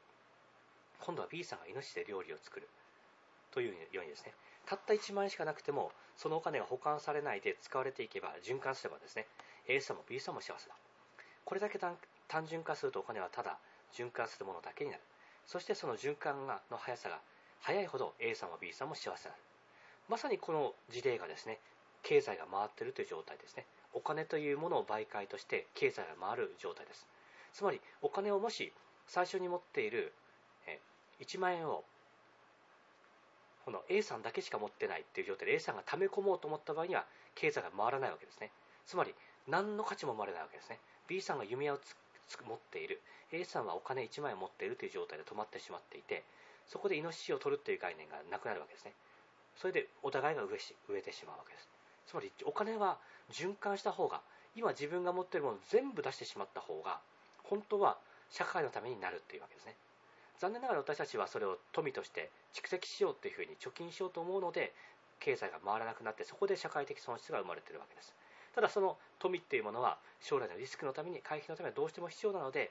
[1.00, 2.68] 今度は B さんがイノシシで料理を作る。
[3.52, 4.34] というようにですね。
[4.66, 9.26] たった1万円しかなくてもそのお金が保管されないで使われていけば循環すればですね
[9.68, 10.74] A さんも B さんも幸せだ。
[11.44, 11.96] これだけ単
[12.46, 13.58] 純化するとお金はただ
[13.92, 15.02] 循環するものだけになる。
[15.46, 17.20] そしてその循環がの速さが
[17.60, 19.42] 速いほど A さんも B さんも幸せになる。
[20.08, 21.58] まさにこの事例がですね
[22.02, 23.66] 経済が回っているという状態ですね。
[23.94, 27.06] お金というものを媒介として経済が回る状態です。
[27.52, 28.72] つまりお金をもし
[29.06, 30.12] 最初に持っている
[31.20, 31.84] 1万円を
[33.64, 38.50] この A さんだけしか持ってないっていう状態で A さんが貯め込もうと思った場合には経済が回らないわけですね。
[38.86, 39.14] つまり
[39.48, 40.78] 何の価値も生まれないわけですね。
[41.08, 41.78] B さんが弓矢を
[42.46, 43.00] 持っている。
[43.32, 46.22] A さんはお金1万円持っているという状態で止まってしまっていて
[46.66, 48.92] そこでイノシシを取るという概念がなくなるわけですね。
[49.56, 51.68] それでお互いが植し植えてしまうわけです。
[52.06, 52.98] つまりお金は
[53.32, 54.20] 循環した方が
[54.56, 57.00] 今自分が持っているものを全部出してしまった方が
[57.44, 57.96] 本当は
[58.30, 59.74] 社会のためになるっていうわけですね。
[60.38, 64.72] 残念ながら私たちはそれを富として蓄積しようっていうふうに貯金しようと思うので
[65.20, 68.14] 経済が回らなくなってそこで社会的損失が生まれているわけです。
[68.54, 72.70] ただその富っていうものは将来のリスクのために回避のためにはどうしても必要なので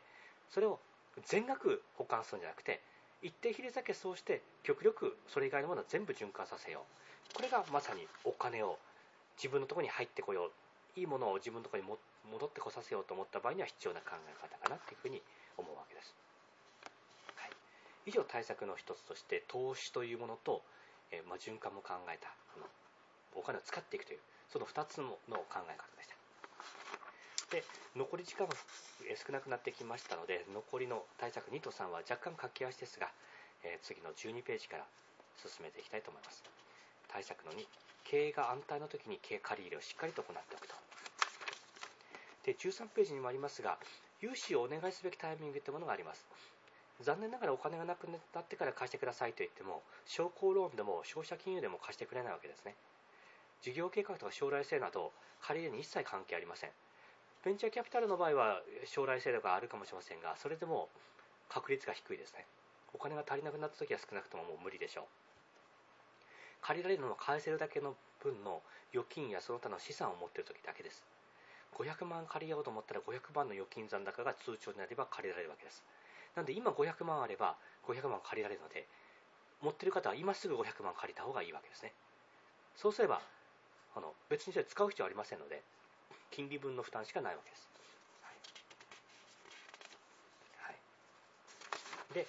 [0.50, 0.80] それを
[1.26, 2.82] 全額保管するんじゃなくて
[3.24, 6.84] 一定比率だけそうして極力それ以外のものは全部循環させよ
[7.32, 7.36] う。
[7.36, 8.78] これがまさにお金を
[9.38, 10.52] 自分のところに入ってこよう。
[10.96, 11.90] いいものを自分のところに
[12.32, 15.22] 戻ってこさせようと思った場合には必要な考え方かなというふうに
[15.58, 16.14] 思うわけです、
[17.36, 17.52] はい、
[18.06, 20.62] 以上対策の一つとして投資というものと、
[21.12, 22.30] えー、まあ、循環も考えた
[23.34, 24.20] お金を使っていくという
[24.52, 26.23] その2つの考え方でした。
[27.54, 27.64] で
[27.96, 28.56] 残り時間が
[29.14, 33.14] 少なくなってきましたので残りの対策2と3は若干書き合わせですが、
[33.62, 34.86] えー、次の12ページから
[35.38, 36.42] 進めていきたいと思います。
[37.08, 37.62] 対策の2
[38.10, 40.74] 経営が安泰の時に経営借り入れをしっかりと行っておくと。
[42.50, 43.78] で13ページにもありますが
[44.20, 46.26] 融資をお願いすべきタイミングというものがあります。
[47.02, 52.74] 残念ながらお金がなくなってから貸してくださいと言っても商工ローンでも消費者金融でも貸してくれないわけですね。
[53.62, 56.72] 事業計画とか将来性など借り入れに一切関係ありません。
[57.44, 60.88] ベンチャーキャピタルの場合は将来性とかあるかもしれませんがそれでも
[61.50, 62.46] 確率が低いですね。
[62.94, 65.04] お金が足りなくなった時は少なくとももう無理でしょう。
[66.62, 68.62] 借りられるのは返せるだけの分の
[68.94, 71.04] 預金やその他の資産を持っている時だけです。
[71.76, 75.84] 500万借りようと思ったら500万の預金残高が通帳になれば借りられるわけです。
[76.36, 78.88] なんで今500万あれば500万借りられるので
[79.62, 81.94] 持ってる方は今すぐ500万借りた方がいいわけですね。
[82.78, 83.22] そうすれば
[83.96, 85.62] あの別にそれ使う必要ありませんので
[86.34, 87.70] 金利分の負担しかないわけです、
[88.26, 88.34] はい、
[90.58, 92.26] はい、で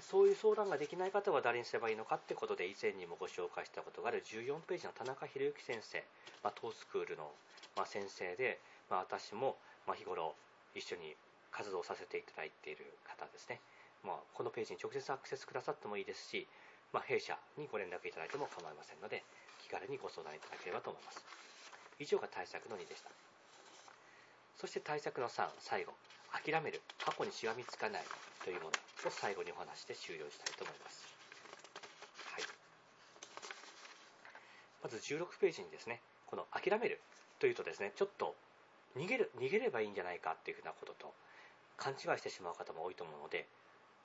[0.00, 6.02] そういう相談ができない方は誰にすればいいのかってことで以前にもご紹介したことがある14ページの田中宏之先生、
[6.42, 7.30] まあ、トースクールの、
[7.74, 8.58] ま、先生で、
[8.90, 10.34] まあ、私も、ま日頃
[10.74, 11.14] 一緒に
[11.50, 13.60] 活動させていただいている方ですね、
[14.06, 16.46] まあ、このページに直接アクセスくださってもいいですし、
[16.92, 19.22] ま弊社にご連絡いただいても構いませんので
[19.62, 21.22] 気軽にご相談いただければと思います。
[21.98, 23.29] 以上が対策の2でした。
[24.60, 25.92] そして対策の3最後。
[26.44, 26.80] 諦める。
[27.04, 28.02] 過去にしがみつかない
[28.44, 28.72] というもの。
[29.06, 31.06] を最後にお話して終了したいと思います、
[32.34, 32.44] はい、
[34.82, 37.00] まず16ページにですねこの諦める
[37.38, 38.34] というとですねちょっと
[38.96, 41.14] 逃げる逃げればいいんじゃないかっていうふうなことと
[41.76, 43.46] 勘違いしてしまう方も多いと思うので、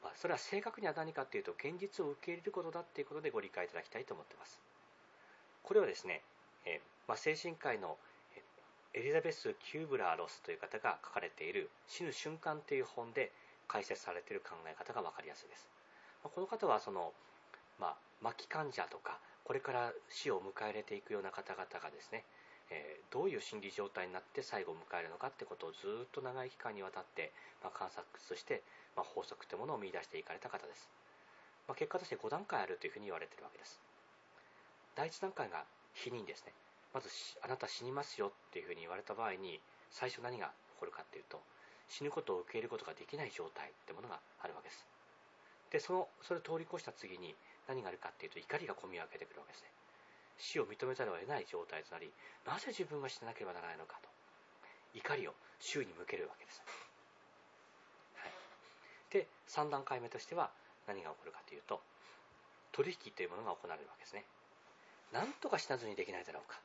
[0.03, 4.59] まあ、それは正確には何かっていうと現実を受け入れることだっていうことでご理解いただきたいと思っています。
[5.63, 6.21] これはですね、
[6.65, 7.97] えまあ、精神科医の
[8.95, 13.33] エリザベス・キューブラー・ロスという方が書かれている「死ぬ瞬間」という本で
[13.67, 15.69] 解説されている考え方が分かりやすいです。
[16.23, 17.13] この方はその、
[17.77, 22.23] まあ、末期患者とかこれから死を迎え入れていくような方々がですね、
[22.69, 28.05] えー、どういう心理状態になって最後を迎えるのかってことをずっと長い期間にわたって、まあ、観察
[28.37, 28.63] して、
[28.95, 30.89] まあ、法則というものを見出していかれた方です、
[31.67, 33.77] まあ、結果として5段階あるというふうに言われているわけです。
[34.95, 36.53] 第1段階が否認ですね。
[36.95, 37.11] まず
[37.43, 39.59] あなた死にますよっていうふうに言われた場合に
[39.91, 40.47] 最初何が
[40.79, 41.43] 起こるかっていうと
[41.91, 44.87] 死ぬことを受け入れることができない状態ってものがあるわけです。
[45.75, 47.35] でそのそれを通り越した次に
[47.67, 49.69] 何があるかっていうと怒りが込み上げてくるわけですね。
[50.39, 52.07] 死を認めざるを得ない状態となり
[52.47, 54.07] なぜ自分が死ななければならないのかと。
[54.95, 56.63] 怒りを周に向けるわけです、
[58.15, 58.31] はい、
[59.11, 60.49] で3段階目としては
[60.87, 61.81] 何が起こるかというと
[62.71, 64.23] 取引というものが行われるわけですね。
[65.11, 66.59] 何とか死なずにできないだろうか、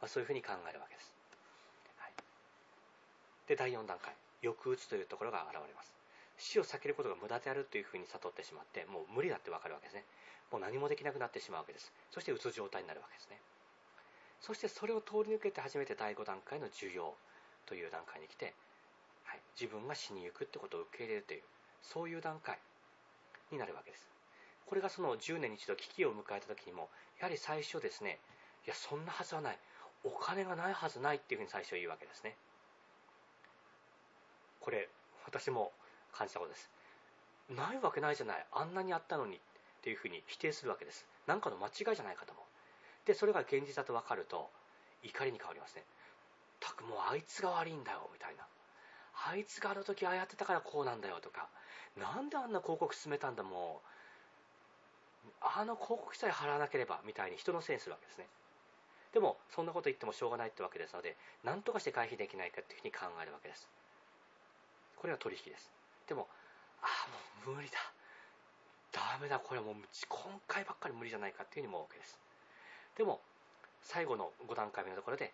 [0.00, 1.12] まあ、そういうふうに考えるわけです、
[1.96, 2.12] はい、
[3.48, 4.14] で第4段階。
[4.44, 5.96] 抑うつというところが現れます。
[6.36, 10.04] 死を避けることが無駄であるというふうに悟ってしまってもう無理だって分かるわけですね。
[10.52, 11.92] もう何もできなくなってしまうわけです。
[12.10, 13.40] そしてうつ状態になるわけですね。
[14.40, 17.14] そしてそれを通り抜けて初めて第5段階の需要
[17.64, 18.52] という段階に来て、
[19.24, 21.42] はい、自分が死にゆくってことを受け入れるという
[21.82, 22.58] そういう段階
[23.50, 24.10] になるわけです。
[24.66, 26.88] これがその10年に一度危機を迎えた時にも
[27.20, 28.18] やはり最初ですね
[28.66, 29.58] いやそんなはずはない。
[30.04, 32.36] お金がないはずないっていうふうに最初言うわけですね。
[34.60, 34.88] これ
[35.26, 35.72] 私も
[36.12, 36.70] 感じたことです。
[37.50, 38.46] ないわけないじゃない。
[38.52, 39.40] あんなにあったのにっ
[39.82, 41.06] ていうふうに否定するわけです。
[41.26, 43.06] 何かの間違いじゃないかと思う。
[43.06, 44.48] でそれが現実だと分かると
[45.02, 45.84] 怒りに変わりますね。
[46.60, 48.46] たくもうあいつが悪いんだよみたいな。
[49.28, 51.48] あいつがあの時ああやってたからこうなんだよとか。
[51.96, 53.88] なんであんな広告進めたんだもう。
[55.40, 58.26] あの広告さえ払わなければみたいに人のせいにするわけですね。
[59.14, 63.70] でもそんなこと言ってもしょうがないってわけですので何とかして回避できないかっていうふうに考えるわけです。
[64.98, 65.70] これは取引です。
[66.08, 66.26] でも
[66.82, 67.78] ああもう無理だ。
[68.90, 69.38] ダメだ。
[69.38, 69.74] これはもう
[70.08, 72.18] 今回ばっかり無理じゃないかっていうふうに思うわけです。
[72.98, 73.20] でも
[73.82, 75.30] 最後の5段階目のところで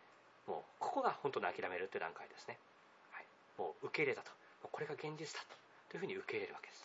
[0.47, 2.59] もうここが本当の諦めるという段階ですね、
[3.13, 3.27] はい、
[3.57, 4.31] もう受け入れたと。
[4.61, 5.57] これが現実だと。
[5.89, 6.85] というふうに受け入れるわけです。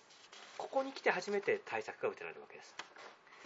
[0.57, 2.73] ここに来て初めて対策が打てられるわけです。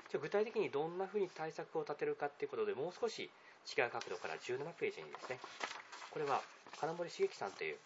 [0.09, 3.29] じゃ具体的にどんなふうに対策を立てるかっていうことでもう少し
[3.77, 5.39] 違う角度から17ページにですね
[6.11, 6.41] これは
[6.79, 7.77] 金森茂樹さんという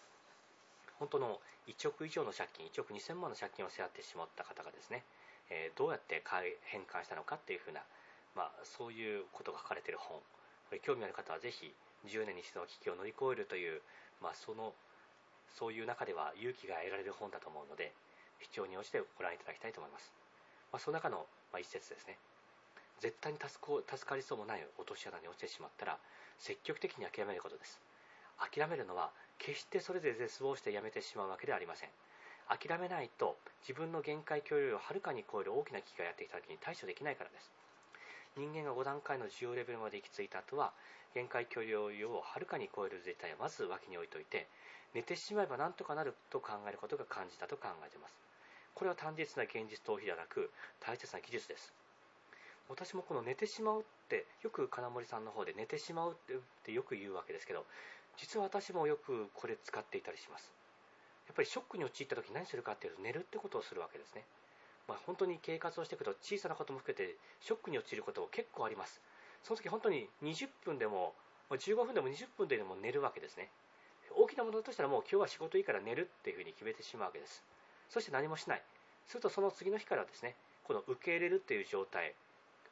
[0.98, 5.04] 本当の1億以上の借金1億2000万の借金を背負ってしまった方がですね、
[5.50, 7.84] えー、どうやって返還したのかっていうふうな、
[8.36, 11.72] まあ、そういうことが書かれている本これ興味ある方はぜひ
[12.08, 13.80] 10年に一度の危機を乗り越えるという、
[14.22, 14.72] まあ、その
[15.58, 17.92] そういう中では勇気が得られる本だと思うので
[18.40, 20.12] 必要に応じてご覧いただきたいと思います、
[20.72, 22.18] まあ、その中の、ま一節ですね。
[22.98, 23.54] 絶対に助
[24.02, 25.98] かりそうもない落とし穴に落ちてしまったら
[26.38, 27.78] 積極的に諦めることです。
[28.42, 31.90] 諦めるのは決してそれで絶望してやめてしまうわけではありません。
[32.50, 37.52] 諦めないと自分の限界距離をはるかに超える大きな危機がやってきた時に対処できないからです。
[38.36, 40.72] 人間が5段階の需要レベルまで行き着いた後は
[41.14, 44.48] 限界距離をはるかに超える絶対はまず脇に置いといて
[44.94, 48.33] 寝てしまえばなんとかなると考えることが感じたと考えています。
[48.74, 50.50] これは単実な現実逃避ではなく
[50.80, 51.72] 大切な技術です。
[52.68, 57.66] 私もこの寝てしまうってよく金森さんの方で寝てしまうってよく言うわけですけど
[58.16, 60.52] 実は私もよくこれ使っていたりします。
[61.26, 64.24] やっぱりショックに陥った時何するかっていうと寝るってことをするわけですね。
[64.86, 69.00] まあ、本当に経過をしていくと小さなことも含めてショックに陥ること結構あります。
[69.42, 71.14] その時本当に20分でも
[71.50, 73.50] 15分でも20分でも寝るわけですね。
[74.16, 77.42] 大きなものだとしたらもう今日は仕事いいから寝るっていうふうに決めてしまうわけです。
[77.90, 78.62] そして何もしない。
[79.06, 82.14] するとその次の日からですねこの受け入れるっていう状態。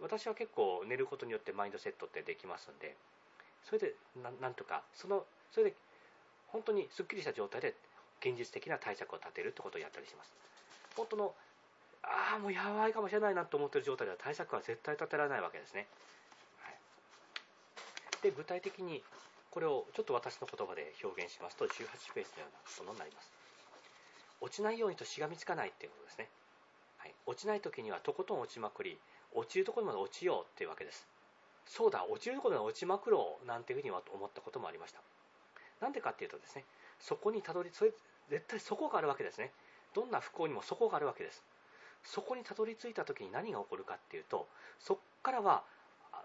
[0.01, 2.97] 私は結構寝ることによってマインドセットってできますんで。
[3.65, 3.95] それで
[4.41, 5.77] なんとかそのそれで
[6.49, 7.75] 本当にすっきりした状態で
[8.21, 10.33] 現実的な対策を立てるってことをやったりします。
[10.97, 11.35] 本当の
[12.03, 15.87] ああもうやばいかもしれないなと思ってる状態では対策は絶対立てられないわけですね、
[16.61, 16.75] はい、
[18.23, 19.03] で具体的に
[19.51, 23.42] これをちょっと私の言葉で表現しますと18ページのようなものになります。
[24.43, 26.29] 落ちないようにとしがみつかないっていうことですね、
[26.99, 28.99] はい、落ちない時にはとことん落ちまくり
[29.35, 31.07] 落ちるところまで落ちようっていうわけです。
[31.65, 35.01] そうだ落ちるところまで落ちまくろうなんていうふうには思ったこともありました。
[35.81, 36.65] なんでかっていうとですね
[36.99, 37.93] そこにたどりそれ
[38.29, 39.53] 絶対底があるわけですね。
[39.95, 41.43] どんな不幸にも底があるわけです。
[42.05, 44.49] そこにたどり着いた時に何が起こるかっていうと
[44.81, 45.63] そこからは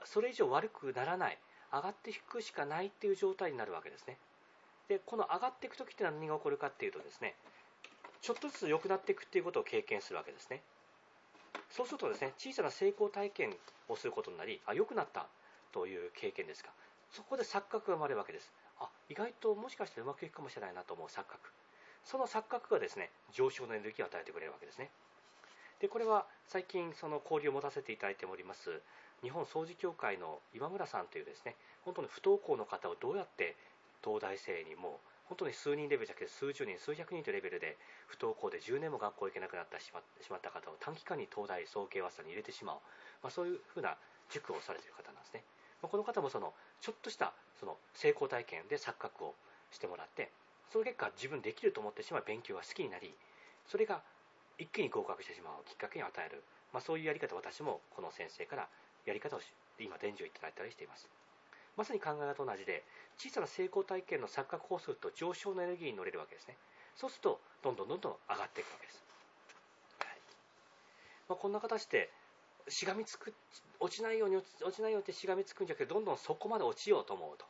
[0.06, 1.38] それ以上悪くならない
[1.72, 4.18] 上がっていくしかないっていう状態になるわけですね。
[4.88, 7.36] でこの上がっていく時って何が起こるかっていうとですね
[8.22, 10.62] ちょっとずつ良くなっていくっていうことを経験するわけですね。
[11.70, 13.56] そうするとですね小さな成功体験
[13.90, 15.28] をすることになりあ良くなった
[15.74, 16.72] という経験ですか。
[17.12, 18.52] そこで錯覚が生まれるわけです。
[18.80, 21.40] あ意外ともしかしてうまくいくかもしれないなと思う錯覚。
[22.04, 24.90] その錯覚がですね上昇のエネルギーを与えてくれるわけですね。
[25.80, 28.82] でこれは最近その交流を持たせていただいております
[29.22, 31.56] 日本掃除協会の今村さんというですね
[31.86, 33.56] 本当に不登校の方をどうやって
[34.04, 42.76] 東大生にも本当に数人レベルじゃなくて数十人数百人というレベルで不登校で10年も学校行けなくなってしまった方を短期間に東大早慶和さに入れてしまう、
[43.22, 43.98] まあ、そういうふうな
[44.32, 45.44] 塾をされている方なんですね、
[45.84, 49.36] まあ、この方もそのちょっとしたその成功体験で錯覚を
[49.72, 50.32] してもらって
[50.72, 53.14] その結果自分できると思ってしまう勉強が好きになり
[53.68, 54.02] それが
[54.58, 58.68] 一気に合格してしまうきっかけに与える、まあ、そういうやり方私もこの先生から
[59.06, 59.40] やり方を
[59.80, 61.08] 今伝授をいただいたりしています。
[61.78, 62.84] まさに考え方と同じで
[63.18, 66.58] 小さな成功体験の錯覚をすると上昇のエネルギーに乗れるわけですね。
[66.96, 69.04] そうするとどんどんどんどん上がっていくわけです、
[70.00, 70.18] はい。
[71.30, 72.10] まあ、こんな形で
[72.68, 73.34] しがみつく
[73.80, 77.46] 落ちないように落ちないようにってしがみつくんじゃなくてどんどんそこまで落ちようと思うと。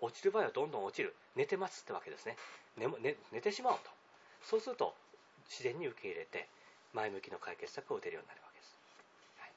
[0.00, 1.14] 落ちる場合はどんどん落ちる。
[1.36, 2.36] 寝てますってわけですね。
[2.76, 3.90] 寝寝寝てしまおうと。
[4.44, 4.94] そうすると
[5.50, 6.48] 自然に受け入れて
[6.94, 8.78] 前向きの解決策を打てるようになるわけです。
[9.38, 9.52] はい、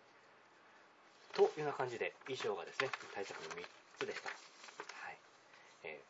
[1.34, 4.30] というような感じで以上がですね対策の3つでした。
[4.30, 4.36] は
[5.12, 5.18] い
[5.86, 6.02] え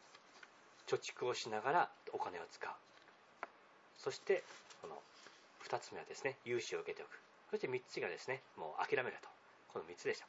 [0.88, 2.72] ー、貯蓄をしながらお金を使う
[3.98, 4.44] そして
[4.82, 4.96] この
[5.68, 7.20] 2つ目はですね融資を受けておく
[7.52, 9.28] そして3つがですねもう諦めると
[9.74, 10.28] この3つでした。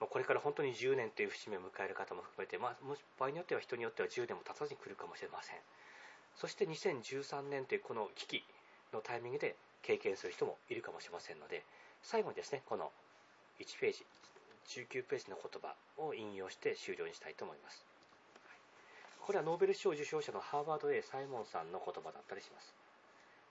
[0.00, 5.56] これから本当に10年という節目を迎える方も含めて、まあ、もし場合によっては人によっては10年も経たずに来るかもしれません。
[6.40, 8.44] そして2013年というこの危機
[8.94, 11.62] のタイミングで経験する人もいるかもしれませんので
[12.02, 12.90] 最後にですねこの
[13.60, 14.06] 1ページ
[14.68, 17.84] 19ページの言葉を引用して終了にしたいと思います
[19.20, 22.74] これはノーベル賞受賞者のハーバード A サイモンさんの言葉だったりします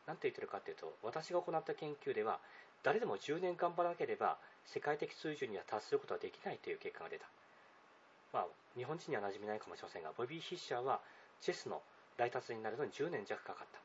[0.07, 2.39] 何て言ってるかというと私が行った研究では
[2.83, 7.25] 誰でも10年頑張らなければ世界的水準には達することはできないという結果が出た
[8.33, 8.45] まあ
[8.77, 10.99] 日本人には馴染みないかもしれませんがボビー・ヒッシャーは
[11.41, 11.81] チェスの
[12.19, 13.79] 大達になるのに10年弱かかった。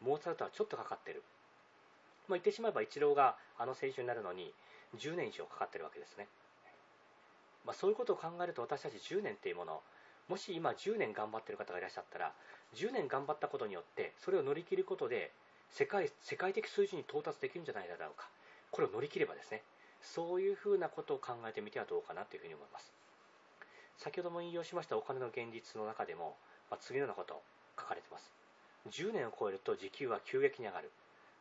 [0.00, 1.22] モーツァルトはちょっとかかってる。
[2.28, 4.52] まあ、言ってしまえばイチローがあの選手になるのに
[4.96, 6.28] 10年以上かかってるわけですね。
[7.64, 9.80] まあ、そういうことを考えると私たち10年っていうもの、
[10.28, 12.32] もし今10年頑張ってる方がいらっしゃったら、
[12.74, 15.32] 10年頑張ったことによって、それを乗り切ることで
[15.70, 18.28] 世界、世界的水準に到達できるんじゃないだろうか。
[18.70, 19.62] これを乗り切ればですね、
[20.02, 22.92] そういうふうなことを考えてみてはどうかなというふうに思います。
[23.98, 26.36] 先ほども引用しましたお金の現実の中でも、
[26.70, 27.40] まあ、次のようなこと
[27.78, 28.32] 書かれています。
[28.90, 30.90] 10年を超えると時給は急激に上がる。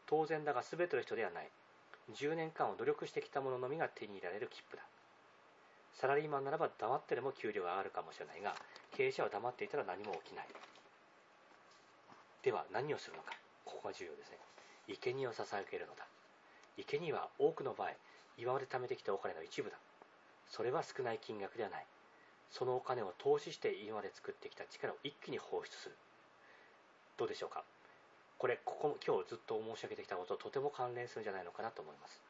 [0.06, 1.50] 当然だが全ての人ではない。
[2.14, 4.84] 10年間を努力してきた者のみが手に入れられる切符だ。
[5.94, 8.56] サラリーマンならば黙ってでも給料が上がるかもしれないが、
[8.96, 10.48] 経営者は黙っていたら何も起きない。
[12.44, 13.34] では何をするのか。
[13.64, 14.38] ここが重要ですね。
[14.88, 16.06] 生贄を捧げるのだ。
[16.78, 17.92] 生贄は多くの場合、
[18.38, 19.78] 今まで貯めてきたお金の一部だ。
[20.50, 21.86] それは少ない金額ではない。
[22.52, 25.96] そのお金を投資して今まで作ってきた力を一気に放出する。
[27.18, 27.64] どうでしょうか
[28.38, 32.22] これ、ここ今日ずっと申し上げてきたことととても関連するんじゃないのかなと思います。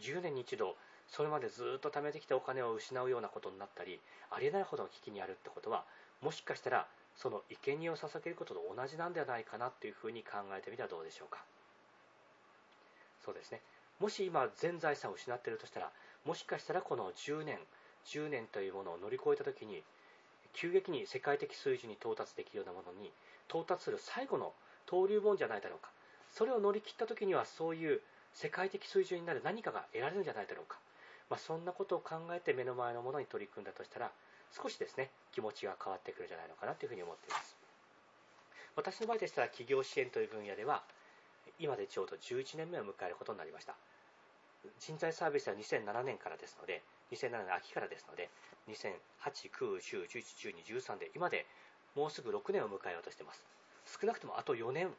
[0.00, 0.76] 10年に一度、
[1.10, 4.00] それまでずっと貯めてきたお金を失うようなことになったり、
[4.30, 5.84] ありえないほどの危機にあるってことは、
[6.22, 6.86] もしかしたら、
[7.16, 11.44] その生贄を捧げることと同じなんではないかなというふうに考えてみてはどうでしょうか。
[13.24, 13.60] そうですね。
[13.98, 15.90] もし今、全財産を失っているとしたら、
[16.24, 17.58] もしかしたらこの10年、
[18.06, 19.82] 10年というものを乗り越えたときに、
[20.52, 23.12] 急激に世界的水準に到達できるようなものに
[23.48, 24.52] 到達する最後の
[24.88, 25.90] 登竜門じゃないだろうか。
[26.32, 28.00] それを乗り切ったときには、そういう
[28.32, 30.78] 世界的水準になる何かが得られるんじゃないだろうか。
[31.30, 34.10] まあ、そんなことを考えて目の前のものに取り組んだとしたら、
[34.50, 37.56] 少しですね、気持ちが変わってくるんじゃないのかなというふうに思っています。
[38.74, 40.82] 私の場合でしたら、企業支援という分野では、
[41.58, 43.74] 今でちょうど11年目を迎えることになりました。
[44.78, 48.28] 人材サービスは2007年からですので、2007年秋からですので、
[48.68, 48.98] 2008、
[49.50, 51.46] 9、10、11、12、13で、今で
[51.94, 53.44] もうすぐ6年を迎えようとしています。
[53.86, 54.90] 少なくともあと4年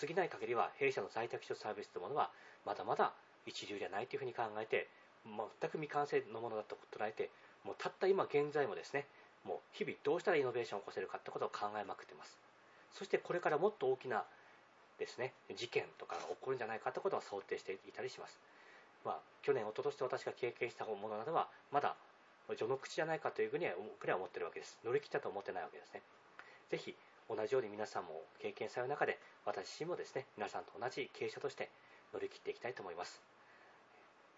[0.00, 2.30] 過ぎない限りは、弊社の在宅秘書サービスというものは、
[2.64, 3.12] まだまだ
[3.46, 4.88] 一流じゃないというふうに考えて、
[5.26, 7.30] 全く未完成のものだと捉えて、
[7.64, 9.06] もうたった今現在もですね、
[9.44, 12.38] もう日々どうしたらイノベーションを起こせるかってことを考えまくってます。
[12.92, 14.24] そしてこれからもっと大きな
[14.98, 18.38] ですね、事件とかが起こるんじゃないかってことを想定していたりします。
[19.04, 21.96] まあ、去年、一昨年と私が経験したものなどは、まだ
[22.48, 24.78] 序の口じゃないかというふうには僕らは思ってるわけです。
[24.84, 26.02] 乗り切ったと思ってないわけですね。
[26.70, 26.94] ぜひ、
[27.28, 31.70] 同じように皆さんも経験される中で、私自身もですね、皆さんと同じ経営者として
[32.12, 33.22] 乗り切っていきたいと思います。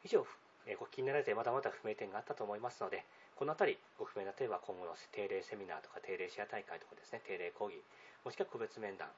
[0.04, 0.26] 以上、
[0.66, 3.04] えご気になられてまだまだ不明点があったと思いますので、
[3.36, 7.82] このあたりご不明な例えば今後の定例セミナーとか定例シェア大会とかですね、定例講義、
[8.24, 9.08] もしくは個別面談、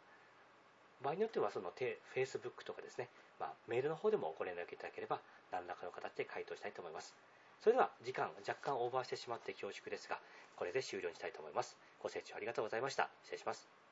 [1.02, 5.20] 場合によってはその Facebook とかですね、まあ、メールの方でもご連絡いただければ
[5.52, 7.14] 何らかの形で回答したいと思います。
[7.62, 10.18] それでは時間若干オーバーしてしまって恐縮ですが、
[10.56, 11.76] これで終了にしたいと思います。
[12.02, 13.08] ご清聴ありがとうございました。
[13.22, 13.85] 失礼します。